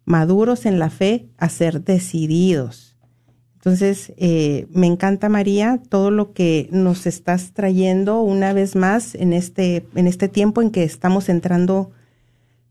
[0.05, 2.97] maduros en la fe, a ser decididos.
[3.55, 9.33] Entonces, eh, me encanta María todo lo que nos estás trayendo una vez más en
[9.33, 11.90] este, en este tiempo en que estamos entrando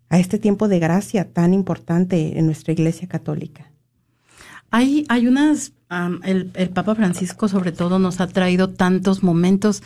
[0.10, 3.72] a este tiempo de gracia tan importante en nuestra Iglesia Católica.
[4.78, 5.74] Hay, hay unas,
[6.24, 9.82] el, el Papa Francisco sobre todo nos ha traído tantos momentos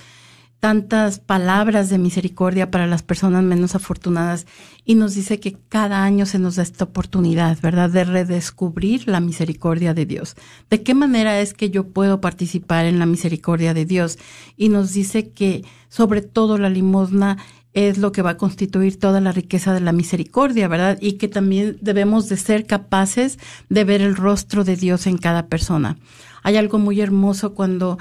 [0.60, 4.46] tantas palabras de misericordia para las personas menos afortunadas
[4.86, 9.22] y nos dice que cada año se nos da esta oportunidad, ¿verdad?, de redescubrir la
[9.22, 10.36] misericordia de Dios.
[10.70, 14.20] ¿De qué manera es que yo puedo participar en la misericordia de Dios?
[14.56, 17.38] Y nos dice que sobre todo la limosna
[17.74, 20.98] es lo que va a constituir toda la riqueza de la misericordia, ¿verdad?
[21.00, 25.48] Y que también debemos de ser capaces de ver el rostro de Dios en cada
[25.48, 25.98] persona.
[26.44, 27.98] Hay algo muy hermoso cuando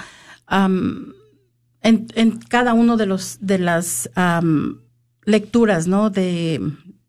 [0.49, 4.11] en, cada uno de los de las
[5.25, 6.11] lecturas, ¿no?
[6.11, 6.61] De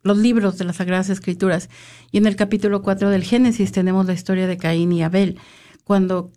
[0.04, 1.70] los libros de las Sagradas Escrituras.
[2.12, 5.38] Y en el capítulo 4 del Génesis tenemos la historia de Caín y Abel.
[5.84, 6.32] Cuando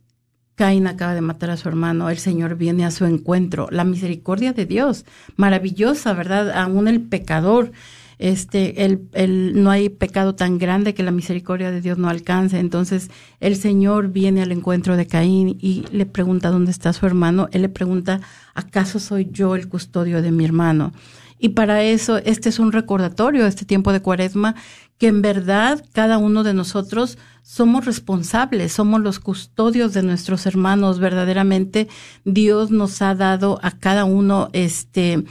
[0.54, 3.68] Caín acaba de matar a su hermano, el Señor viene a su encuentro.
[3.70, 5.04] La misericordia de Dios,
[5.36, 6.52] maravillosa, ¿verdad?
[6.52, 7.72] Aún el pecador
[8.18, 12.58] este, el, el, no hay pecado tan grande que la misericordia de Dios no alcance.
[12.58, 17.48] Entonces, el Señor viene al encuentro de Caín y le pregunta dónde está su hermano.
[17.52, 18.20] Él le pregunta,
[18.54, 20.92] ¿acaso soy yo el custodio de mi hermano?
[21.38, 24.54] Y para eso, este es un recordatorio, este tiempo de cuaresma,
[24.98, 30.98] que en verdad cada uno de nosotros somos responsables, somos los custodios de nuestros hermanos.
[30.98, 31.88] Verdaderamente,
[32.24, 35.24] Dios nos ha dado a cada uno este,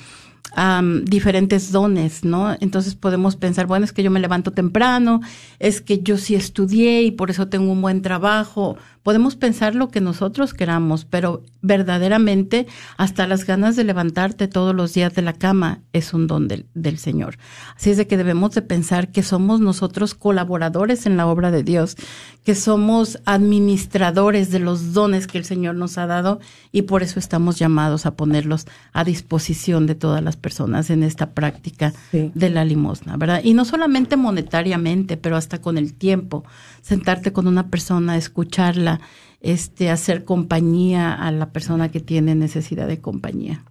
[1.06, 2.56] diferentes dones, ¿no?
[2.60, 5.22] Entonces podemos pensar, bueno, es que yo me levanto temprano,
[5.60, 9.90] es que yo sí estudié y por eso tengo un buen trabajo, Podemos pensar lo
[9.90, 15.34] que nosotros queramos, pero verdaderamente hasta las ganas de levantarte todos los días de la
[15.34, 17.38] cama es un don del, Señor.
[17.76, 21.64] Así es de que debemos de pensar que somos nosotros colaboradores en la obra de
[21.64, 21.98] Dios,
[22.44, 26.40] que somos administradores de los dones que el Señor nos ha dado
[26.72, 31.32] y por eso estamos llamados a ponerlos a disposición de todas las personas en esta
[31.32, 33.42] práctica de la limosna, ¿verdad?
[33.44, 36.44] Y no solamente monetariamente, pero hasta con el tiempo,
[36.82, 38.93] sentarte con una persona, escucharla,
[39.42, 43.66] este, hacer compañía a la persona que tiene necesidad de compañía.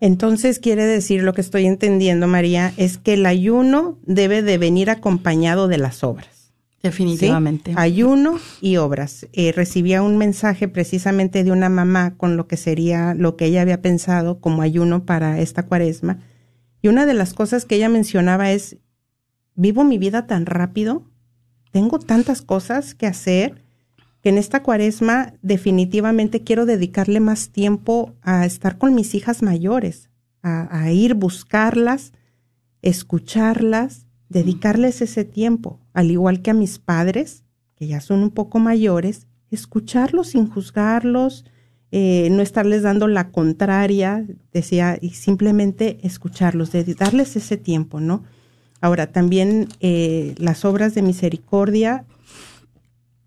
[0.00, 4.90] Entonces quiere decir lo que estoy entendiendo, María, es que el ayuno debe de venir
[4.90, 6.52] acompañado de las obras.
[6.82, 7.72] Definitivamente.
[7.76, 9.26] Ayuno y obras.
[9.32, 13.62] Eh, recibía un mensaje precisamente de una mamá con lo que sería lo que ella
[13.62, 16.20] había pensado como ayuno para esta cuaresma.
[16.82, 18.76] Y una de las cosas que ella mencionaba es,
[19.54, 21.02] vivo mi vida tan rápido,
[21.72, 23.65] tengo tantas cosas que hacer
[24.28, 30.10] en esta cuaresma definitivamente quiero dedicarle más tiempo a estar con mis hijas mayores,
[30.42, 32.12] a, a ir buscarlas,
[32.82, 37.44] escucharlas, dedicarles ese tiempo, al igual que a mis padres,
[37.76, 41.44] que ya son un poco mayores, escucharlos sin juzgarlos,
[41.92, 48.24] eh, no estarles dando la contraria, decía, y simplemente escucharlos, darles ese tiempo, ¿no?
[48.80, 52.04] Ahora, también eh, las obras de misericordia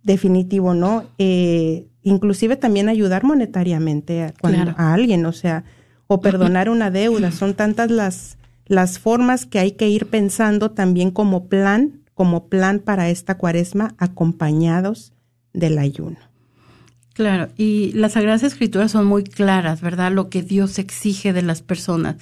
[0.04, 1.04] definitivo, ¿no?
[1.18, 4.34] Eh, inclusive también ayudar monetariamente a,
[4.78, 5.64] a alguien, o sea,
[6.08, 7.32] o perdonar una deuda.
[7.32, 12.80] Son tantas las, las formas que hay que ir pensando también como plan, como plan
[12.80, 15.14] para esta cuaresma, acompañados
[15.54, 16.18] del ayuno.
[17.14, 20.12] Claro, y las Sagradas Escrituras son muy claras, ¿verdad?
[20.12, 22.16] Lo que Dios exige de las personas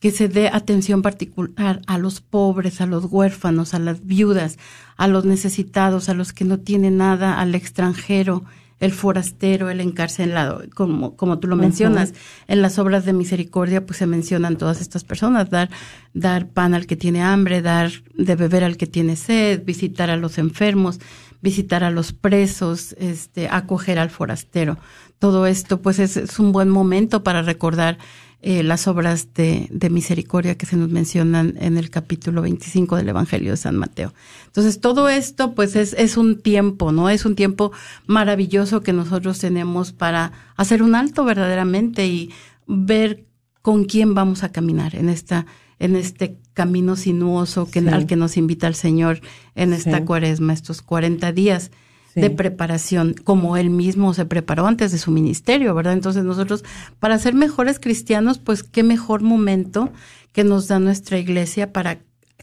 [0.00, 4.58] que se dé atención particular a los pobres, a los huérfanos, a las viudas,
[4.96, 8.44] a los necesitados, a los que no tienen nada, al extranjero,
[8.80, 12.14] el forastero, el encarcelado, como, como tú lo mencionas.
[12.48, 15.68] En las obras de misericordia, pues se mencionan todas estas personas, dar,
[16.14, 20.16] dar pan al que tiene hambre, dar de beber al que tiene sed, visitar a
[20.16, 20.98] los enfermos,
[21.42, 24.78] visitar a los presos, este, acoger al forastero.
[25.18, 27.98] Todo esto, pues es, un buen momento para recordar
[28.42, 33.10] eh, las obras de, de, misericordia que se nos mencionan en el capítulo 25 del
[33.10, 34.14] Evangelio de San Mateo.
[34.46, 37.10] Entonces, todo esto, pues, es, es un tiempo, ¿no?
[37.10, 37.72] Es un tiempo
[38.06, 42.30] maravilloso que nosotros tenemos para hacer un alto verdaderamente y
[42.66, 43.24] ver
[43.62, 45.46] con quién vamos a caminar en esta
[45.80, 49.22] en este camino sinuoso que, al que nos invita el Señor
[49.54, 51.70] en esta cuaresma, estos 40 días
[52.14, 55.94] de preparación, como él mismo se preparó antes de su ministerio, ¿verdad?
[55.94, 56.62] Entonces nosotros,
[56.98, 59.90] para ser mejores cristianos, pues qué mejor momento
[60.32, 62.00] que nos da nuestra iglesia para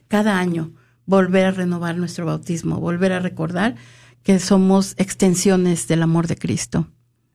[0.08, 0.72] cada año
[1.06, 3.76] volver a renovar nuestro bautismo, volver a recordar
[4.24, 6.88] que somos extensiones del amor de Cristo.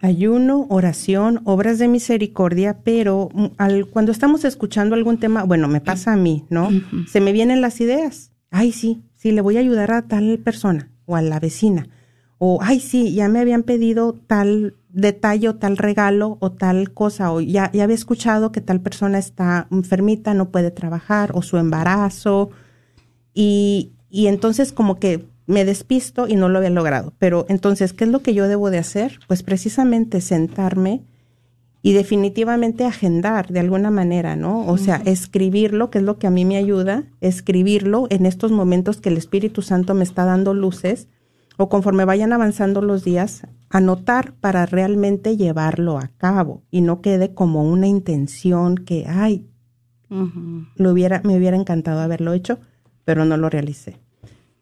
[0.03, 5.81] Ayuno, oración, obras de misericordia, pero mm, al, cuando estamos escuchando algún tema, bueno, me
[5.81, 6.69] pasa a mí, ¿no?
[7.09, 8.33] Se me vienen las ideas.
[8.51, 11.89] Ay, sí, sí, le voy a ayudar a tal persona o a la vecina
[12.45, 17.31] o, ay, sí, ya me habían pedido tal detalle o tal regalo o tal cosa,
[17.31, 21.57] o ya, ya había escuchado que tal persona está enfermita, no puede trabajar, o su
[21.57, 22.51] embarazo,
[23.33, 27.13] y, y entonces como que me despisto y no lo había logrado.
[27.19, 29.19] Pero entonces, ¿qué es lo que yo debo de hacer?
[29.27, 31.03] Pues precisamente sentarme
[31.83, 34.67] y definitivamente agendar de alguna manera, ¿no?
[34.67, 39.01] O sea, escribirlo, que es lo que a mí me ayuda, escribirlo en estos momentos
[39.01, 41.09] que el Espíritu Santo me está dando luces
[41.57, 47.35] o conforme vayan avanzando los días, anotar para realmente llevarlo a cabo y no quede
[47.35, 49.49] como una intención que, ay,
[50.09, 52.59] lo hubiera, me hubiera encantado haberlo hecho,
[53.05, 54.02] pero no lo realicé.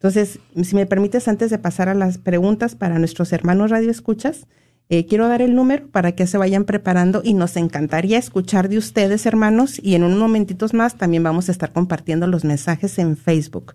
[0.00, 4.46] Entonces, si me permites, antes de pasar a las preguntas para nuestros hermanos radioescuchas,
[4.88, 8.78] eh, quiero dar el número para que se vayan preparando y nos encantaría escuchar de
[8.78, 13.18] ustedes, hermanos, y en unos momentitos más también vamos a estar compartiendo los mensajes en
[13.18, 13.74] Facebook.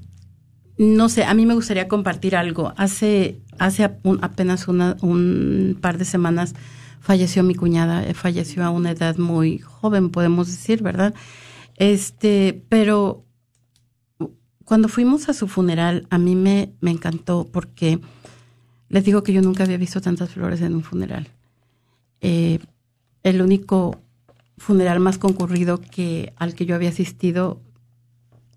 [0.80, 2.74] no sé, a mí me gustaría compartir algo.
[2.78, 6.56] Hace hace apenas un par de semanas
[7.02, 11.14] falleció mi cuñada, eh, falleció a una edad muy joven, podemos decir, ¿verdad?
[11.76, 13.26] Este, pero
[14.66, 18.00] cuando fuimos a su funeral, a mí me, me encantó porque
[18.90, 21.28] les digo que yo nunca había visto tantas flores en un funeral.
[22.22, 22.60] Eh,
[23.24, 24.02] el único
[24.58, 27.62] funeral más concurrido que al que yo había asistido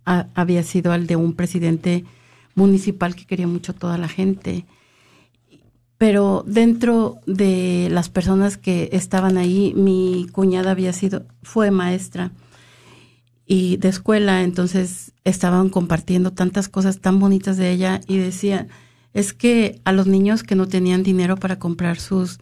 [0.05, 2.05] había sido el de un presidente
[2.55, 4.67] municipal que quería mucho toda la gente.
[5.99, 12.33] Pero dentro de las personas que estaban ahí, mi cuñada había sido, fue maestra
[13.47, 18.67] y de escuela, entonces estaban compartiendo tantas cosas tan bonitas de ella y decía,
[19.15, 22.41] es que a los niños que no tenían dinero para comprar sus,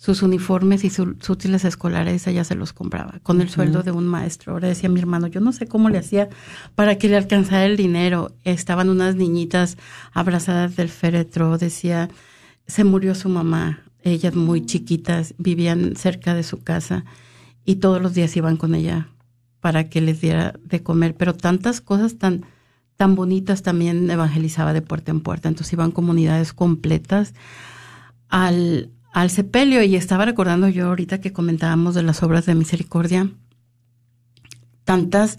[0.00, 4.06] sus uniformes y sus útiles escolares, ella se los compraba con el sueldo de un
[4.06, 4.54] maestro.
[4.54, 6.30] Ahora decía mi hermano, yo no sé cómo le hacía
[6.74, 8.32] para que le alcanzara el dinero.
[8.44, 9.76] Estaban unas niñitas
[10.14, 12.08] abrazadas del féretro, decía,
[12.66, 17.04] se murió su mamá, ellas muy chiquitas, vivían cerca de su casa
[17.66, 19.08] y todos los días iban con ella
[19.60, 22.46] para que les diera de comer, pero tantas cosas tan
[22.96, 27.34] tan bonitas también evangelizaba de puerta en puerta, entonces iban comunidades completas
[28.28, 33.30] al, al sepelio y estaba recordando yo ahorita que comentábamos de las obras de misericordia,
[34.84, 35.38] tantas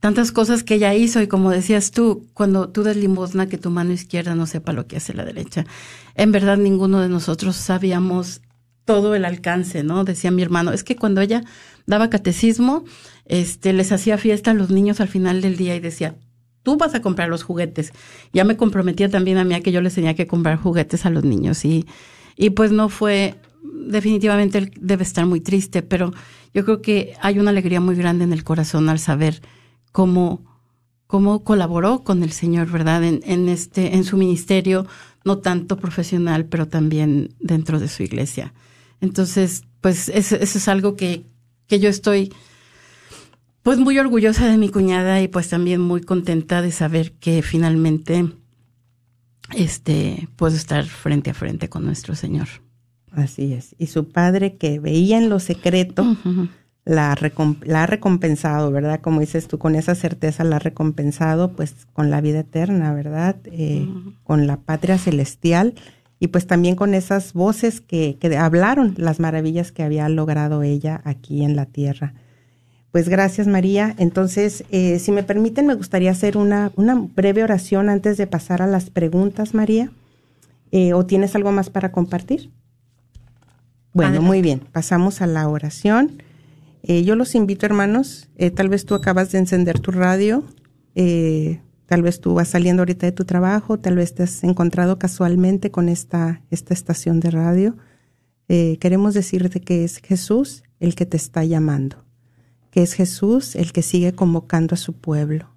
[0.00, 3.70] tantas cosas que ella hizo y como decías tú, cuando tú das limosna que tu
[3.70, 5.66] mano izquierda no sepa lo que hace la derecha.
[6.14, 8.42] En verdad ninguno de nosotros sabíamos
[8.84, 10.04] todo el alcance, ¿no?
[10.04, 11.44] Decía mi hermano, es que cuando ella
[11.86, 12.84] daba catecismo,
[13.26, 16.14] este les hacía fiesta a los niños al final del día y decía,
[16.62, 17.92] "Tú vas a comprar los juguetes."
[18.32, 21.10] Ya me comprometía también a mí a que yo les tenía que comprar juguetes a
[21.10, 21.86] los niños y
[22.38, 26.14] y pues no fue definitivamente debe estar muy triste, pero
[26.54, 29.42] yo creo que hay una alegría muy grande en el corazón al saber
[29.90, 30.44] cómo,
[31.08, 33.02] cómo colaboró con el Señor, ¿verdad?
[33.02, 34.86] En, en, este, en su ministerio,
[35.24, 38.54] no tanto profesional, pero también dentro de su iglesia.
[39.00, 41.24] Entonces, pues eso, es algo que,
[41.66, 42.32] que yo estoy
[43.62, 48.32] pues muy orgullosa de mi cuñada y pues también muy contenta de saber que finalmente
[49.54, 52.48] este puedo estar frente a frente con nuestro Señor.
[53.12, 53.74] Así es.
[53.78, 56.16] Y su padre que veía en lo secreto,
[56.84, 59.00] la, ha recompensado, ¿verdad?
[59.00, 63.36] Como dices tú, con esa certeza la ha recompensado, pues con la vida eterna, ¿verdad?
[63.44, 63.88] Eh,
[64.24, 65.74] con la patria celestial
[66.20, 71.00] y pues también con esas voces que, que, hablaron las maravillas que había logrado ella
[71.04, 72.14] aquí en la tierra.
[72.92, 73.94] Pues gracias María.
[73.98, 78.62] Entonces, eh, si me permiten, me gustaría hacer una, una breve oración antes de pasar
[78.62, 79.90] a las preguntas, María.
[80.70, 82.50] Eh, ¿O tienes algo más para compartir?
[83.92, 84.60] Bueno, muy bien.
[84.72, 86.22] Pasamos a la oración.
[86.82, 90.44] Eh, yo los invito, hermanos, eh, tal vez tú acabas de encender tu radio,
[90.94, 94.98] eh, tal vez tú vas saliendo ahorita de tu trabajo, tal vez te has encontrado
[94.98, 97.76] casualmente con esta, esta estación de radio.
[98.48, 102.06] queremos decirte que es Jesús el que te está llamando,
[102.78, 105.48] que es Jesús el que sigue convocando a su pueblo,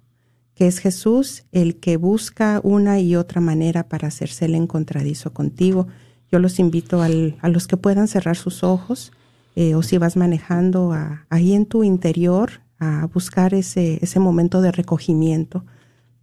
[0.56, 5.86] que es Jesús el que busca una y otra manera para hacerse el encontradizo contigo.
[6.32, 9.12] Yo los invito a los que puedan cerrar sus ojos
[9.54, 10.96] eh, o si vas manejando
[11.28, 15.64] ahí en tu interior a buscar ese, ese momento de recogimiento,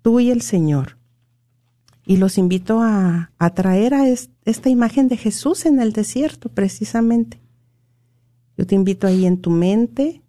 [0.01, 0.97] tú y el Señor.
[2.05, 7.39] Y los invito a traer a esta imagen de Jesús en el desierto, precisamente.
[8.57, 10.23] Yo te invito ahí en tu mente,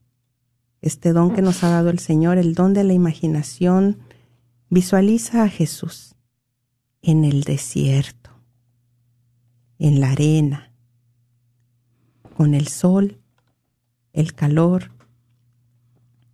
[0.82, 3.98] este don que nos ha dado el Señor, el don de la imaginación,
[4.68, 6.14] visualiza a Jesús
[7.02, 8.30] en el desierto,
[9.78, 10.72] en la arena,
[12.36, 13.20] con el sol,
[14.12, 14.92] el calor.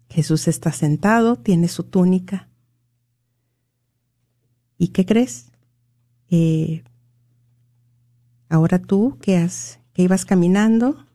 [0.08, 2.48] Jesús está sentado, tiene su túnica.
[4.78, 5.50] ¿Y qué crees?
[6.28, 6.84] Eh,
[8.48, 11.05] ahora tú que, has, que ibas caminando,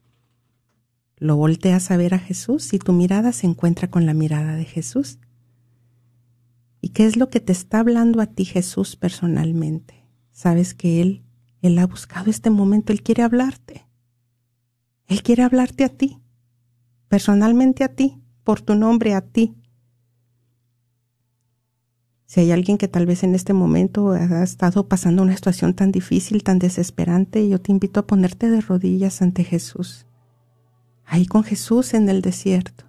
[1.22, 4.66] lo volteas a ver a Jesús y tu mirada se encuentra con la mirada de
[4.66, 5.20] Jesús.
[6.82, 10.04] ¿Y qué es lo que te está hablando a ti Jesús personalmente?
[10.32, 11.24] Sabes que Él,
[11.62, 13.86] Él ha buscado este momento, Él quiere hablarte.
[15.06, 16.20] Él quiere hablarte a ti,
[17.08, 19.56] personalmente a ti, por tu nombre a ti.
[22.26, 25.92] Si hay alguien que tal vez en este momento ha estado pasando una situación tan
[25.92, 30.08] difícil, tan desesperante, yo te invito a ponerte de rodillas ante Jesús,
[31.12, 32.86] ahí con Jesús en el desierto,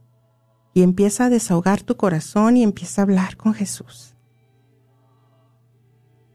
[0.72, 4.14] y empieza a desahogar tu corazón y empieza a hablar con Jesús.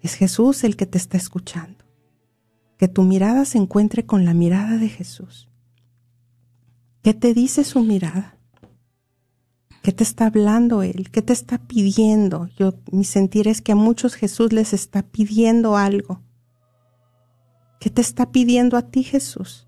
[0.02, 1.86] Es Jesús el que te está escuchando.
[2.78, 5.48] Que tu mirada se encuentre con la mirada de Jesús.
[7.04, 8.38] ¿Qué te dice su mirada?
[9.82, 11.10] ¿Qué te está hablando Él?
[11.10, 12.50] ¿Qué te está pidiendo?
[12.58, 16.22] Yo, mi sentir es que a muchos Jesús les está pidiendo algo.
[17.80, 19.67] ¿Qué te está pidiendo a ti Jesús?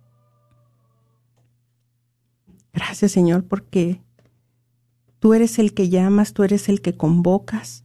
[2.80, 4.02] Gracias Señor porque
[5.20, 7.84] tú eres el que llamas, tú eres el que convocas.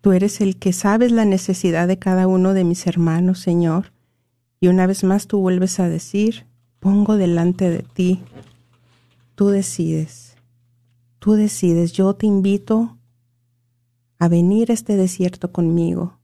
[0.00, 3.92] Tú eres el que sabes la necesidad de cada uno de mis hermanos, Señor.
[4.58, 6.46] Y una vez más tú vuelves a decir,
[6.80, 8.20] pongo delante de ti
[9.40, 10.36] tú decides.
[11.18, 11.92] Tú decides.
[11.92, 12.98] Yo te invito
[14.18, 16.18] a venir a este desierto conmigo.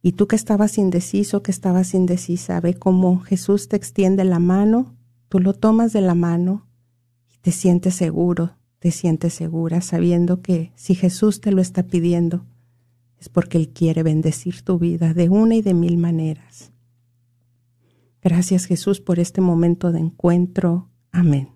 [0.00, 4.95] Y tú que estabas indeciso, que estabas indecisa, ve cómo Jesús te extiende la mano,
[5.28, 6.66] tú lo tomas de la mano
[7.32, 12.44] y te sientes seguro, te sientes segura, sabiendo que si Jesús te lo está pidiendo,
[13.18, 16.72] es porque Él quiere bendecir tu vida de una y de mil maneras.
[18.22, 20.90] Gracias Jesús por este momento de encuentro.
[21.12, 21.48] Amén.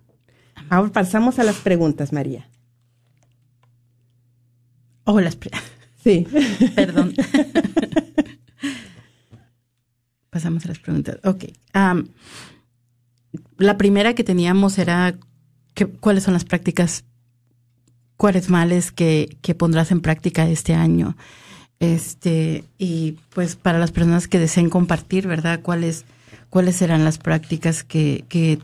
[0.69, 2.49] Ahora pasamos a las preguntas, María.
[5.03, 5.37] Oh, las
[6.03, 6.25] Sí.
[6.75, 7.13] Perdón.
[10.29, 11.19] pasamos a las preguntas.
[11.23, 11.45] Ok.
[13.61, 15.15] La primera que teníamos era
[15.99, 17.05] cuáles son las prácticas
[18.17, 21.15] cuaresmales que, que pondrás en práctica este año.
[21.79, 25.61] Este, y pues para las personas que deseen compartir, ¿verdad?
[25.61, 26.05] ¿Cuáles,
[26.49, 28.59] cuáles serán las prácticas que, que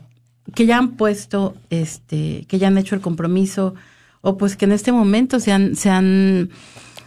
[0.54, 3.74] que ya han puesto, este, que ya han hecho el compromiso,
[4.20, 6.50] o pues que en este momento se han, se han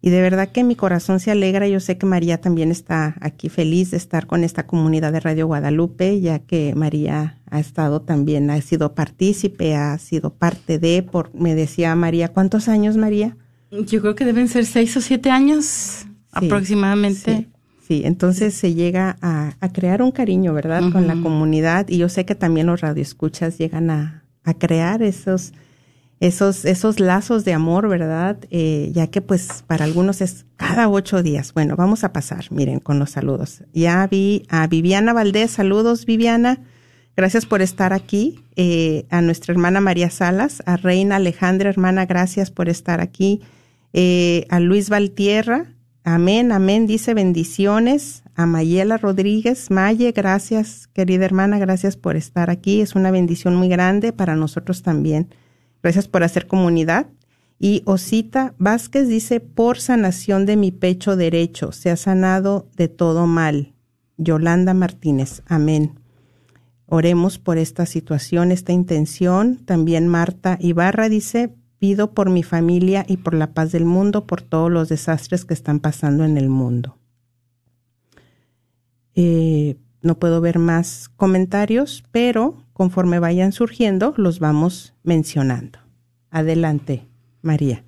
[0.00, 1.66] Y de verdad que mi corazón se alegra.
[1.66, 5.46] Yo sé que María también está aquí feliz de estar con esta comunidad de Radio
[5.48, 11.34] Guadalupe, ya que María ha estado también, ha sido partícipe, ha sido parte de, por,
[11.34, 13.36] me decía María, ¿cuántos años María?
[13.70, 17.48] Yo creo que deben ser seis o siete años aproximadamente.
[17.86, 20.92] Sí, entonces se llega a, crear un cariño, ¿verdad?
[20.92, 24.24] Con la comunidad y yo sé que también los radioescuchas llegan a,
[24.58, 25.52] crear esos,
[26.20, 28.38] esos, esos lazos de amor, ¿verdad?
[28.50, 31.54] Eh, ya que pues para algunos es cada ocho días.
[31.54, 33.62] Bueno, vamos a pasar, miren, con los saludos.
[33.72, 36.60] Ya vi a Viviana Valdés, saludos Viviana,
[37.16, 38.40] gracias por estar aquí.
[38.56, 43.40] Eh, a nuestra hermana María Salas, a Reina Alejandra, hermana, gracias por estar aquí.
[43.92, 45.66] Eh, a Luis Valtierra,
[46.04, 46.86] Amén, amén.
[46.86, 49.70] Dice bendiciones a Mayela Rodríguez.
[49.70, 52.80] Maye, gracias, querida hermana, gracias por estar aquí.
[52.80, 55.28] Es una bendición muy grande para nosotros también.
[55.82, 57.06] Gracias por hacer comunidad.
[57.58, 63.26] Y Osita Vázquez dice, por sanación de mi pecho derecho, se ha sanado de todo
[63.26, 63.74] mal.
[64.16, 66.00] Yolanda Martínez, amén.
[66.86, 69.56] Oremos por esta situación, esta intención.
[69.56, 74.42] También Marta Ibarra dice, Pido por mi familia y por la paz del mundo, por
[74.42, 76.98] todos los desastres que están pasando en el mundo.
[79.14, 85.80] Eh, no puedo ver más comentarios, pero conforme vayan surgiendo, los vamos mencionando.
[86.30, 87.08] Adelante,
[87.42, 87.82] María.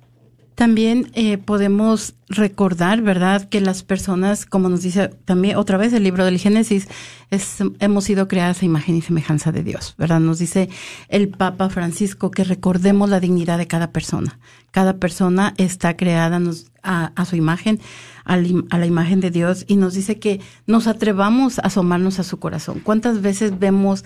[0.55, 6.03] También eh, podemos recordar, ¿verdad?, que las personas, como nos dice también otra vez el
[6.03, 6.89] libro del Génesis,
[7.29, 10.19] es, hemos sido creadas a imagen y semejanza de Dios, ¿verdad?
[10.19, 10.69] Nos dice
[11.07, 14.39] el Papa Francisco que recordemos la dignidad de cada persona.
[14.71, 16.39] Cada persona está creada
[16.83, 17.79] a, su imagen,
[18.25, 22.39] a, la imagen de Dios, y nos dice que nos atrevamos a asomarnos a su
[22.39, 22.81] corazón.
[22.83, 24.03] ¿Cuántas veces vemos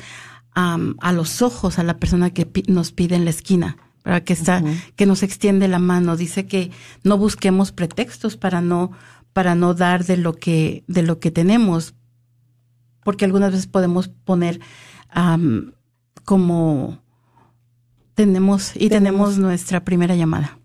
[0.55, 3.77] a los ojos a la persona que nos pide en la esquina?
[4.05, 4.61] para que está,
[4.95, 6.15] que nos extiende la mano.
[6.15, 6.69] Dice que
[7.03, 8.91] no busquemos pretextos para no,
[9.33, 11.95] para no dar de lo que, de lo que tenemos,
[13.03, 14.59] porque algunas veces podemos poner
[16.23, 16.99] como
[18.13, 20.59] tenemos y tenemos nuestra primera llamada.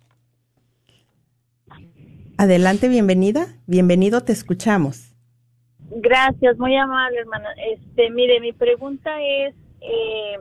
[2.37, 5.15] Adelante, bienvenida, bienvenido, te escuchamos.
[5.97, 7.49] Gracias, muy amable, hermana.
[7.75, 10.39] Este, mire, mi pregunta es, eh,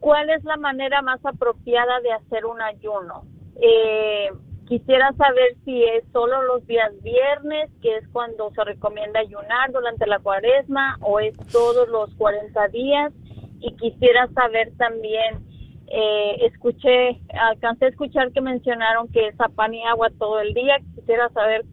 [0.00, 3.24] ¿cuál es la manera más apropiada de hacer un ayuno?
[3.60, 4.30] Eh,
[4.66, 10.06] quisiera saber si es solo los días viernes, que es cuando se recomienda ayunar durante
[10.06, 13.12] la cuaresma, o es todos los 40 días.
[13.60, 15.46] Y quisiera saber también,
[15.88, 20.52] eh, escuché, alcancé a escuchar que mencionaron que es a pan y agua todo el
[20.52, 20.78] día.
[20.96, 21.64] Quisiera saber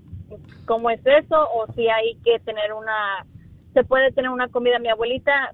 [0.66, 3.26] cómo es eso, o si hay que tener una,
[3.74, 4.78] se puede tener una comida.
[4.78, 5.54] Mi abuelita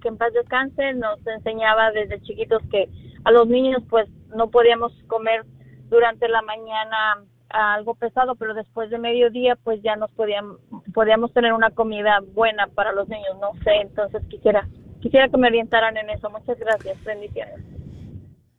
[0.00, 2.88] que en paz descanse, nos enseñaba desde chiquitos que
[3.24, 5.44] a los niños pues no podíamos comer
[5.88, 10.58] durante la mañana algo pesado, pero después de mediodía pues ya nos podíamos,
[10.92, 14.68] podíamos tener una comida buena para los niños, no sé, entonces quisiera
[15.00, 16.28] quisiera que me orientaran en eso.
[16.30, 17.60] Muchas gracias, bendiciones.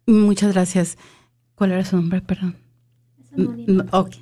[0.07, 0.97] Muchas gracias.
[1.55, 2.21] ¿Cuál era su nombre?
[2.21, 2.55] Perdón.
[3.91, 4.15] ok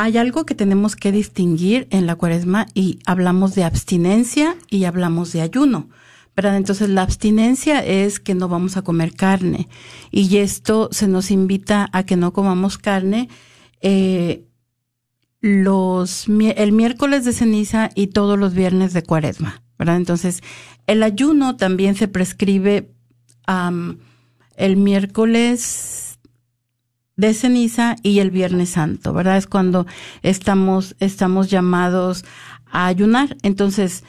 [0.00, 5.32] hay algo que tenemos que distinguir en la cuaresma y hablamos de abstinencia y hablamos
[5.32, 5.88] de ayuno.
[6.36, 6.56] ¿verdad?
[6.56, 9.68] Entonces la abstinencia es que no vamos a comer carne
[10.12, 13.28] y esto se nos invita a que no comamos carne
[13.80, 14.44] eh,
[15.40, 19.96] los el miércoles de ceniza y todos los viernes de cuaresma, ¿verdad?
[19.96, 20.42] Entonces
[20.86, 22.92] el ayuno también se prescribe
[24.56, 26.07] el miércoles
[27.18, 29.36] de ceniza y el Viernes Santo, ¿verdad?
[29.36, 29.86] Es cuando
[30.22, 32.24] estamos, estamos llamados
[32.70, 33.36] a ayunar.
[33.42, 34.04] Entonces,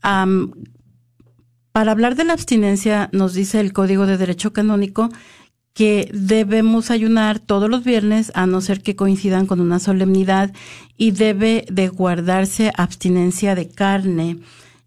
[0.00, 5.10] para hablar de la abstinencia, nos dice el Código de Derecho Canónico
[5.74, 10.52] que debemos ayunar todos los viernes a no ser que coincidan con una solemnidad
[10.96, 14.38] y debe de guardarse abstinencia de carne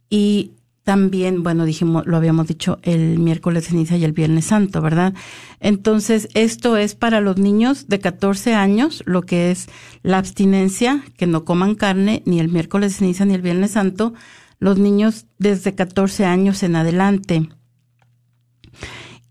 [0.10, 0.52] y
[0.88, 5.14] también, bueno, dijimos, lo habíamos dicho el miércoles ceniza y el viernes santo, ¿verdad?
[5.60, 9.68] Entonces, esto es para los niños de 14 años, lo que es
[10.02, 14.14] la abstinencia, que no coman carne ni el miércoles ceniza ni el viernes santo,
[14.60, 17.50] los niños desde 14 años en adelante.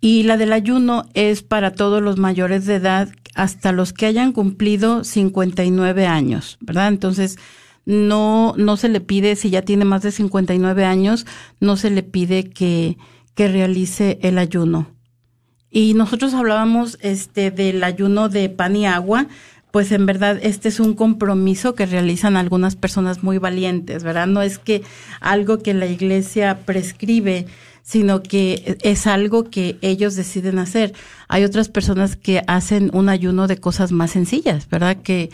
[0.02, 4.32] Y la del ayuno es para todos los mayores de edad hasta los que hayan
[4.32, 6.88] cumplido 59 años, ¿verdad?
[6.88, 7.38] Entonces,
[7.86, 11.24] no, no se le pide, si ya tiene más de 59 años,
[11.60, 12.98] no se le pide que,
[13.34, 14.88] que realice el ayuno.
[15.70, 19.28] Y nosotros hablábamos este del ayuno de pan y agua,
[19.70, 24.26] pues en verdad este es un compromiso que realizan algunas personas muy valientes, ¿verdad?
[24.26, 24.82] No es que
[25.20, 27.46] algo que la iglesia prescribe,
[27.82, 30.92] sino que es algo que ellos deciden hacer.
[31.28, 34.96] Hay otras personas que hacen un ayuno de cosas más sencillas, ¿verdad?
[35.02, 35.30] Que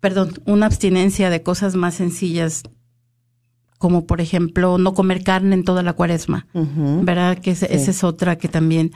[0.00, 2.62] perdón, una abstinencia de cosas más sencillas,
[3.78, 7.38] como por ejemplo no comer carne en toda la cuaresma, ¿verdad?
[7.38, 8.92] Que esa es otra que también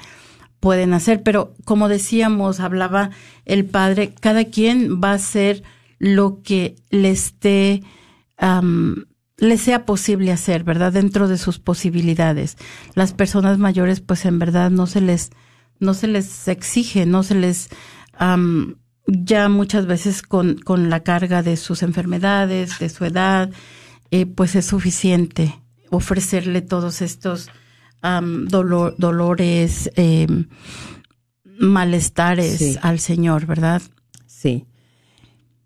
[0.60, 1.22] pueden hacer.
[1.22, 3.10] Pero como decíamos, hablaba
[3.44, 5.62] el padre, cada quien va a hacer
[5.98, 7.82] lo que le esté,
[9.38, 10.92] le sea posible hacer, ¿verdad?
[10.92, 12.56] Dentro de sus posibilidades.
[12.94, 15.30] Las personas mayores, pues en verdad no se les,
[15.80, 17.70] no se les exige, no se les,
[19.06, 23.50] ya muchas veces con, con la carga de sus enfermedades, de su edad,
[24.10, 27.50] eh, pues es suficiente ofrecerle todos estos
[28.48, 30.48] dolores, em,
[31.58, 33.80] malestares al Señor, ¿verdad?
[34.26, 34.66] Sí.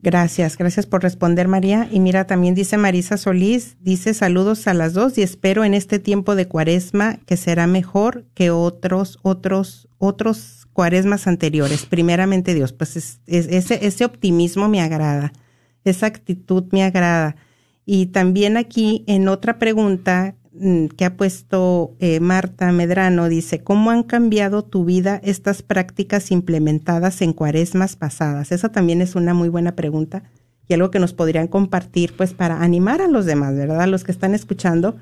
[0.01, 1.89] Gracias, gracias por responder María.
[1.91, 5.99] Y mira, también dice Marisa Solís, dice saludos a las dos y espero en este
[5.99, 13.21] tiempo de cuaresma que será mejor que otros, otros, otros cuaresmas anteriores, primeramente Dios, pues
[13.27, 15.33] ese, ese optimismo me agrada,
[15.83, 17.35] esa actitud me agrada.
[17.91, 23.91] Y también aquí en otra pregunta mm, que ha puesto eh, Marta Medrano, dice, ¿cómo
[23.91, 28.53] han cambiado tu vida estas prácticas implementadas en cuaresmas pasadas?
[28.53, 30.23] Esa también es una muy buena pregunta
[30.69, 33.81] y algo que nos podrían compartir pues para animar a los demás, ¿verdad?
[33.81, 34.97] A los que están escuchando,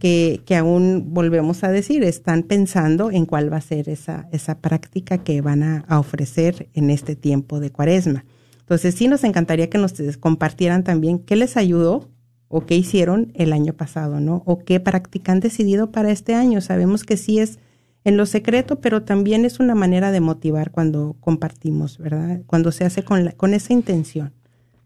[0.00, 4.58] que, que, aún volvemos a decir, están pensando en cuál va a ser esa, esa
[4.58, 8.24] práctica que van a, a ofrecer en este tiempo de cuaresma.
[8.58, 12.10] Entonces sí nos encantaría que nos compartieran también qué les ayudó
[12.54, 14.44] o qué hicieron el año pasado, ¿no?
[14.46, 16.60] O qué práctica han decidido para este año.
[16.60, 17.58] Sabemos que sí es
[18.04, 22.42] en lo secreto, pero también es una manera de motivar cuando compartimos, ¿verdad?
[22.46, 24.32] Cuando se hace con, la, con esa intención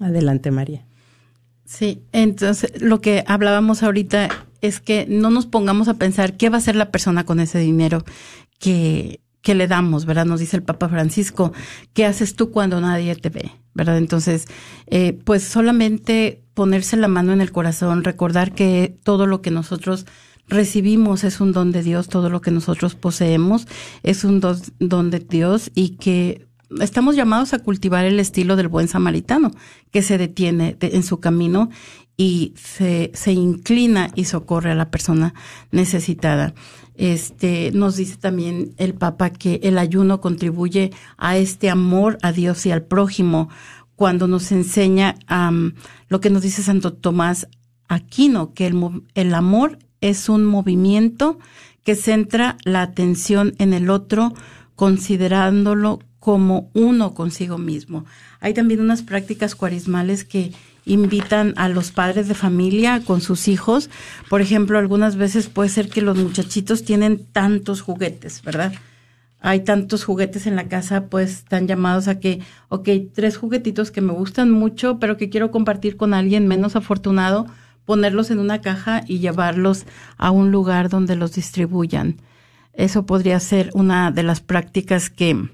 [0.00, 0.84] Adelante, María.
[1.64, 4.28] Sí, entonces lo que hablábamos ahorita
[4.60, 7.58] es que no nos pongamos a pensar qué va a hacer la persona con ese
[7.58, 8.04] dinero
[8.58, 10.26] que, que le damos, ¿verdad?
[10.26, 11.52] Nos dice el Papa Francisco,
[11.92, 13.50] ¿qué haces tú cuando nadie te ve?
[13.74, 13.98] ¿Verdad?
[13.98, 14.46] Entonces,
[14.86, 20.06] eh, pues solamente ponerse la mano en el corazón, recordar que todo lo que nosotros
[20.48, 23.66] recibimos es un don de Dios, todo lo que nosotros poseemos
[24.02, 26.46] es un don de Dios y que
[26.80, 29.50] estamos llamados a cultivar el estilo del buen samaritano,
[29.90, 31.70] que se detiene en su camino
[32.16, 35.34] y se, se inclina y socorre a la persona
[35.70, 36.54] necesitada.
[36.94, 42.64] Este, nos dice también el Papa que el ayuno contribuye a este amor a Dios
[42.64, 43.50] y al prójimo
[43.96, 45.16] cuando nos enseña
[46.08, 47.48] lo que nos dice Santo Tomás
[47.88, 51.38] Aquino, que el, el amor es un movimiento
[51.82, 54.34] que centra la atención en el otro,
[54.74, 58.04] considerándolo como uno consigo mismo.
[58.40, 60.52] Hay también unas prácticas cuarismales que
[60.84, 63.90] invitan a los padres de familia con sus hijos.
[64.28, 68.72] Por ejemplo, algunas veces puede ser que los muchachitos tienen tantos juguetes, ¿verdad?
[69.38, 74.00] Hay tantos juguetes en la casa, pues están llamados a que, ok, tres juguetitos que
[74.00, 77.46] me gustan mucho, pero que quiero compartir con alguien menos afortunado,
[77.84, 82.16] ponerlos en una caja y llevarlos a un lugar donde los distribuyan.
[82.72, 85.50] Eso podría ser una de las prácticas que,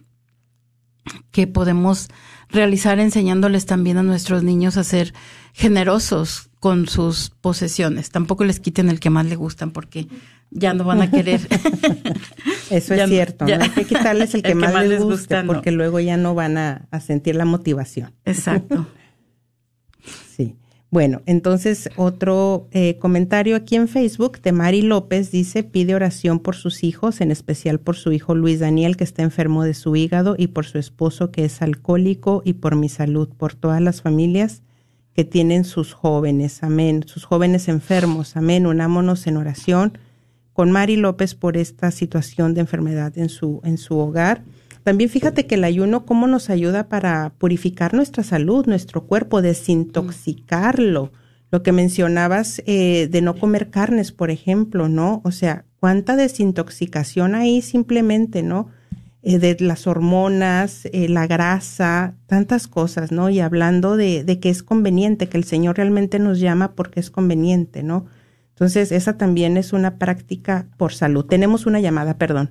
[1.30, 2.08] que podemos
[2.48, 5.14] realizar enseñándoles también a nuestros niños a ser
[5.52, 8.10] generosos con sus posesiones.
[8.10, 10.06] Tampoco les quiten el que más les gustan porque
[10.50, 11.40] ya no van a querer.
[12.70, 13.62] Eso es cierto, ¿no?
[13.62, 17.36] hay que quitarles el que, más, les guste porque luego ya no van a sentir
[17.36, 18.12] la motivación.
[18.24, 18.86] Exacto.
[20.92, 26.54] Bueno, entonces otro eh, comentario aquí en Facebook de Mari López dice, pide oración por
[26.54, 30.34] sus hijos, en especial por su hijo Luis Daniel que está enfermo de su hígado
[30.36, 34.60] y por su esposo que es alcohólico y por mi salud, por todas las familias
[35.14, 39.96] que tienen sus jóvenes, amén, sus jóvenes enfermos, amén, unámonos en oración
[40.52, 44.44] con Mari López por esta situación de enfermedad en su, en su hogar
[44.84, 51.12] también fíjate que el ayuno, cómo nos ayuda para purificar nuestra salud, nuestro cuerpo, desintoxicarlo.
[51.50, 55.20] Lo que mencionabas eh, de no comer carnes, por ejemplo, ¿no?
[55.24, 58.68] O sea, cuánta desintoxicación hay simplemente, ¿no?
[59.22, 63.30] Eh, de las hormonas, eh, la grasa, tantas cosas, ¿no?
[63.30, 67.10] Y hablando de, de que es conveniente, que el Señor realmente nos llama porque es
[67.10, 68.06] conveniente, ¿no?
[68.48, 71.24] Entonces, esa también es una práctica por salud.
[71.26, 72.50] Tenemos una llamada, perdón.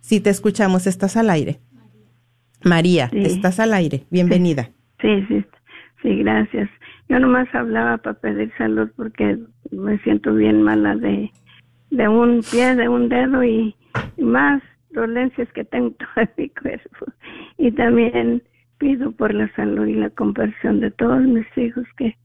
[0.00, 1.58] Sí, te escuchamos, estás al aire.
[2.64, 4.70] María, estás al aire, bienvenida.
[5.00, 5.44] Sí, sí,
[6.02, 6.68] sí, gracias.
[7.08, 9.38] Yo nomás hablaba para pedir salud porque
[9.70, 11.30] me siento bien mala de,
[11.90, 13.74] de un pie, de un dedo y,
[14.18, 17.06] más dolencias que tengo todo en mi cuerpo.
[17.56, 18.42] Y también
[18.78, 22.16] pido por la salud y la conversión de todos mis hijos que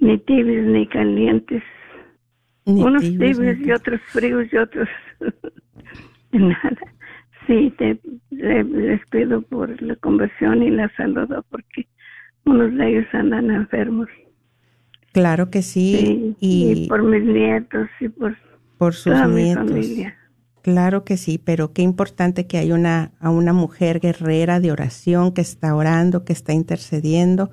[0.00, 1.62] ni tibios ni calientes,
[2.64, 4.88] unos tibios y otros fríos y otros
[6.38, 6.78] Nada.
[7.46, 7.98] Sí, te,
[8.30, 11.86] les pido por la conversión y la salud porque
[12.44, 14.08] unos de ellos andan enfermos.
[15.12, 16.36] Claro que sí.
[16.40, 18.36] y, por mis nietos y por,
[18.78, 19.64] por sus toda nietos.
[19.64, 20.16] Mi familia.
[20.62, 25.32] Claro que sí, pero qué importante que hay una, a una mujer guerrera de oración
[25.32, 27.50] que está orando, que está intercediendo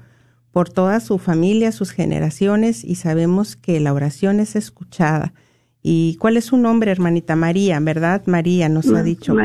[0.51, 5.33] por toda su familia, sus generaciones, y sabemos que la oración es escuchada.
[5.81, 7.79] ¿Y cuál es su nombre, hermanita María?
[7.79, 8.23] ¿Verdad?
[8.25, 9.35] María nos ha dicho.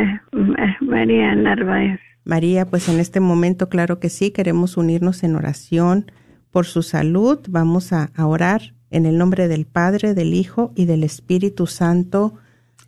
[0.81, 2.01] María Narváez.
[2.25, 6.11] María, pues en este momento, claro que sí, queremos unirnos en oración
[6.51, 7.39] por su salud.
[7.49, 12.35] Vamos a, orar en el nombre del Padre, del Hijo y del Espíritu Santo.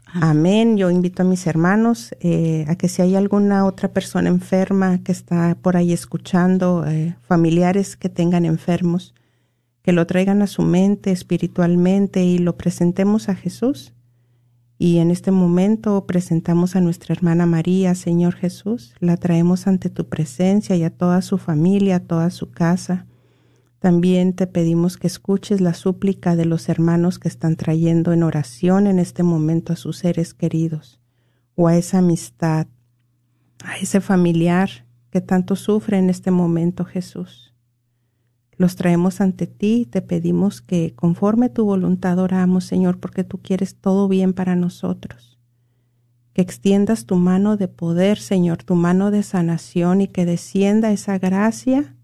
[0.06, 0.76] Amén.
[0.76, 5.12] Yo invito a mis hermanos eh, a que si hay alguna otra persona enferma que
[5.12, 9.14] está por ahí escuchando, eh, familiares que tengan enfermos,
[9.86, 13.94] que lo traigan a su mente espiritualmente y lo presentemos a Jesús.
[14.78, 20.08] Y en este momento presentamos a nuestra hermana María, Señor Jesús, la traemos ante tu
[20.08, 23.06] presencia y a toda su familia, a toda su casa.
[23.78, 28.88] También te pedimos que escuches la súplica de los hermanos que están trayendo en oración
[28.88, 30.98] en este momento a sus seres queridos
[31.54, 32.66] o a esa amistad,
[33.64, 34.68] a ese familiar
[35.10, 37.55] que tanto sufre en este momento, Jesús.
[38.58, 43.38] Los traemos ante ti y te pedimos que conforme tu voluntad oramos, Señor, porque tú
[43.38, 45.38] quieres todo bien para nosotros.
[46.32, 51.18] Que extiendas tu mano de poder, Señor, tu mano de sanación y que descienda esa
[51.18, 51.94] gracia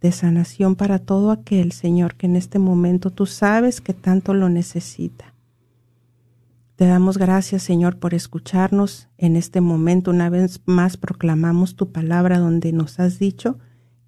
[0.00, 4.48] de sanación para todo aquel, Señor, que en este momento tú sabes que tanto lo
[4.48, 5.32] necesita.
[6.76, 10.10] Te damos gracias, Señor, por escucharnos en este momento.
[10.10, 13.58] Una vez más proclamamos tu palabra donde nos has dicho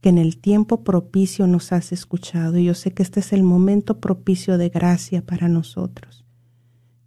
[0.04, 2.58] que en el tiempo propicio nos has escuchado.
[2.58, 6.26] Y yo sé que este es el momento propicio de gracia para nosotros.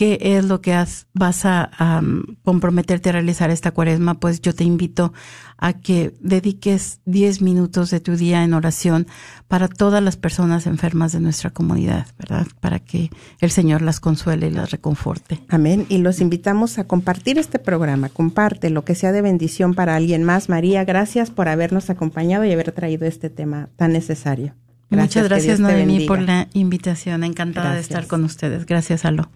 [0.00, 4.54] qué es lo que has, vas a um, comprometerte a realizar esta cuaresma, pues yo
[4.54, 5.12] te invito
[5.58, 9.06] a que dediques 10 minutos de tu día en oración
[9.46, 12.46] para todas las personas enfermas de nuestra comunidad, ¿verdad?
[12.60, 13.10] Para que
[13.42, 15.42] el Señor las consuele y las reconforte.
[15.50, 15.84] Amén.
[15.90, 18.08] Y los invitamos a compartir este programa.
[18.08, 20.48] Comparte lo que sea de bendición para alguien más.
[20.48, 24.54] María, gracias por habernos acompañado y haber traído este tema tan necesario.
[24.88, 27.22] Muchas gracias, Noemí, por la invitación.
[27.22, 27.88] Encantada Gracias.
[27.88, 28.64] de estar con ustedes.
[28.64, 29.28] Gracias, Alo.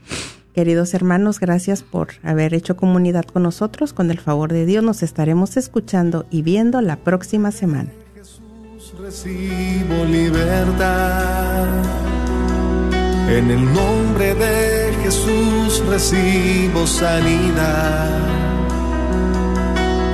[0.55, 3.93] Queridos hermanos, gracias por haber hecho comunidad con nosotros.
[3.93, 7.91] Con el favor de Dios nos estaremos escuchando y viendo la próxima semana.
[9.01, 11.67] Recibo libertad.
[13.29, 18.21] En el nombre de Jesús recibo sanidad.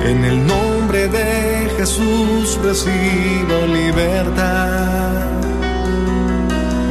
[0.03, 5.21] En el nombre de Jesús recibo libertad.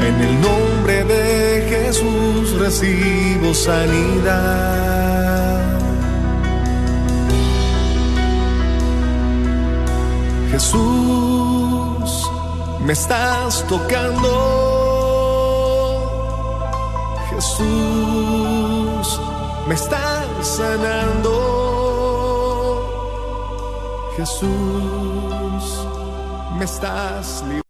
[0.07, 0.70] En el nombre
[1.91, 4.39] Jesús recibo sanidad.
[10.53, 12.31] Jesús,
[12.87, 14.31] me estás tocando.
[17.31, 19.21] Jesús,
[19.67, 21.33] me estás sanando.
[24.17, 25.65] Jesús,
[26.57, 27.70] me estás librando.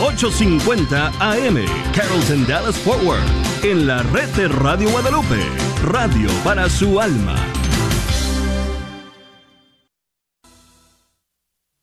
[0.00, 1.56] 850 AM
[1.94, 3.22] Carrollton Dallas Forward
[3.62, 5.40] en la red de Radio Guadalupe,
[5.84, 7.34] radio para su alma.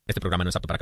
[0.05, 0.78] Este programa no es apto para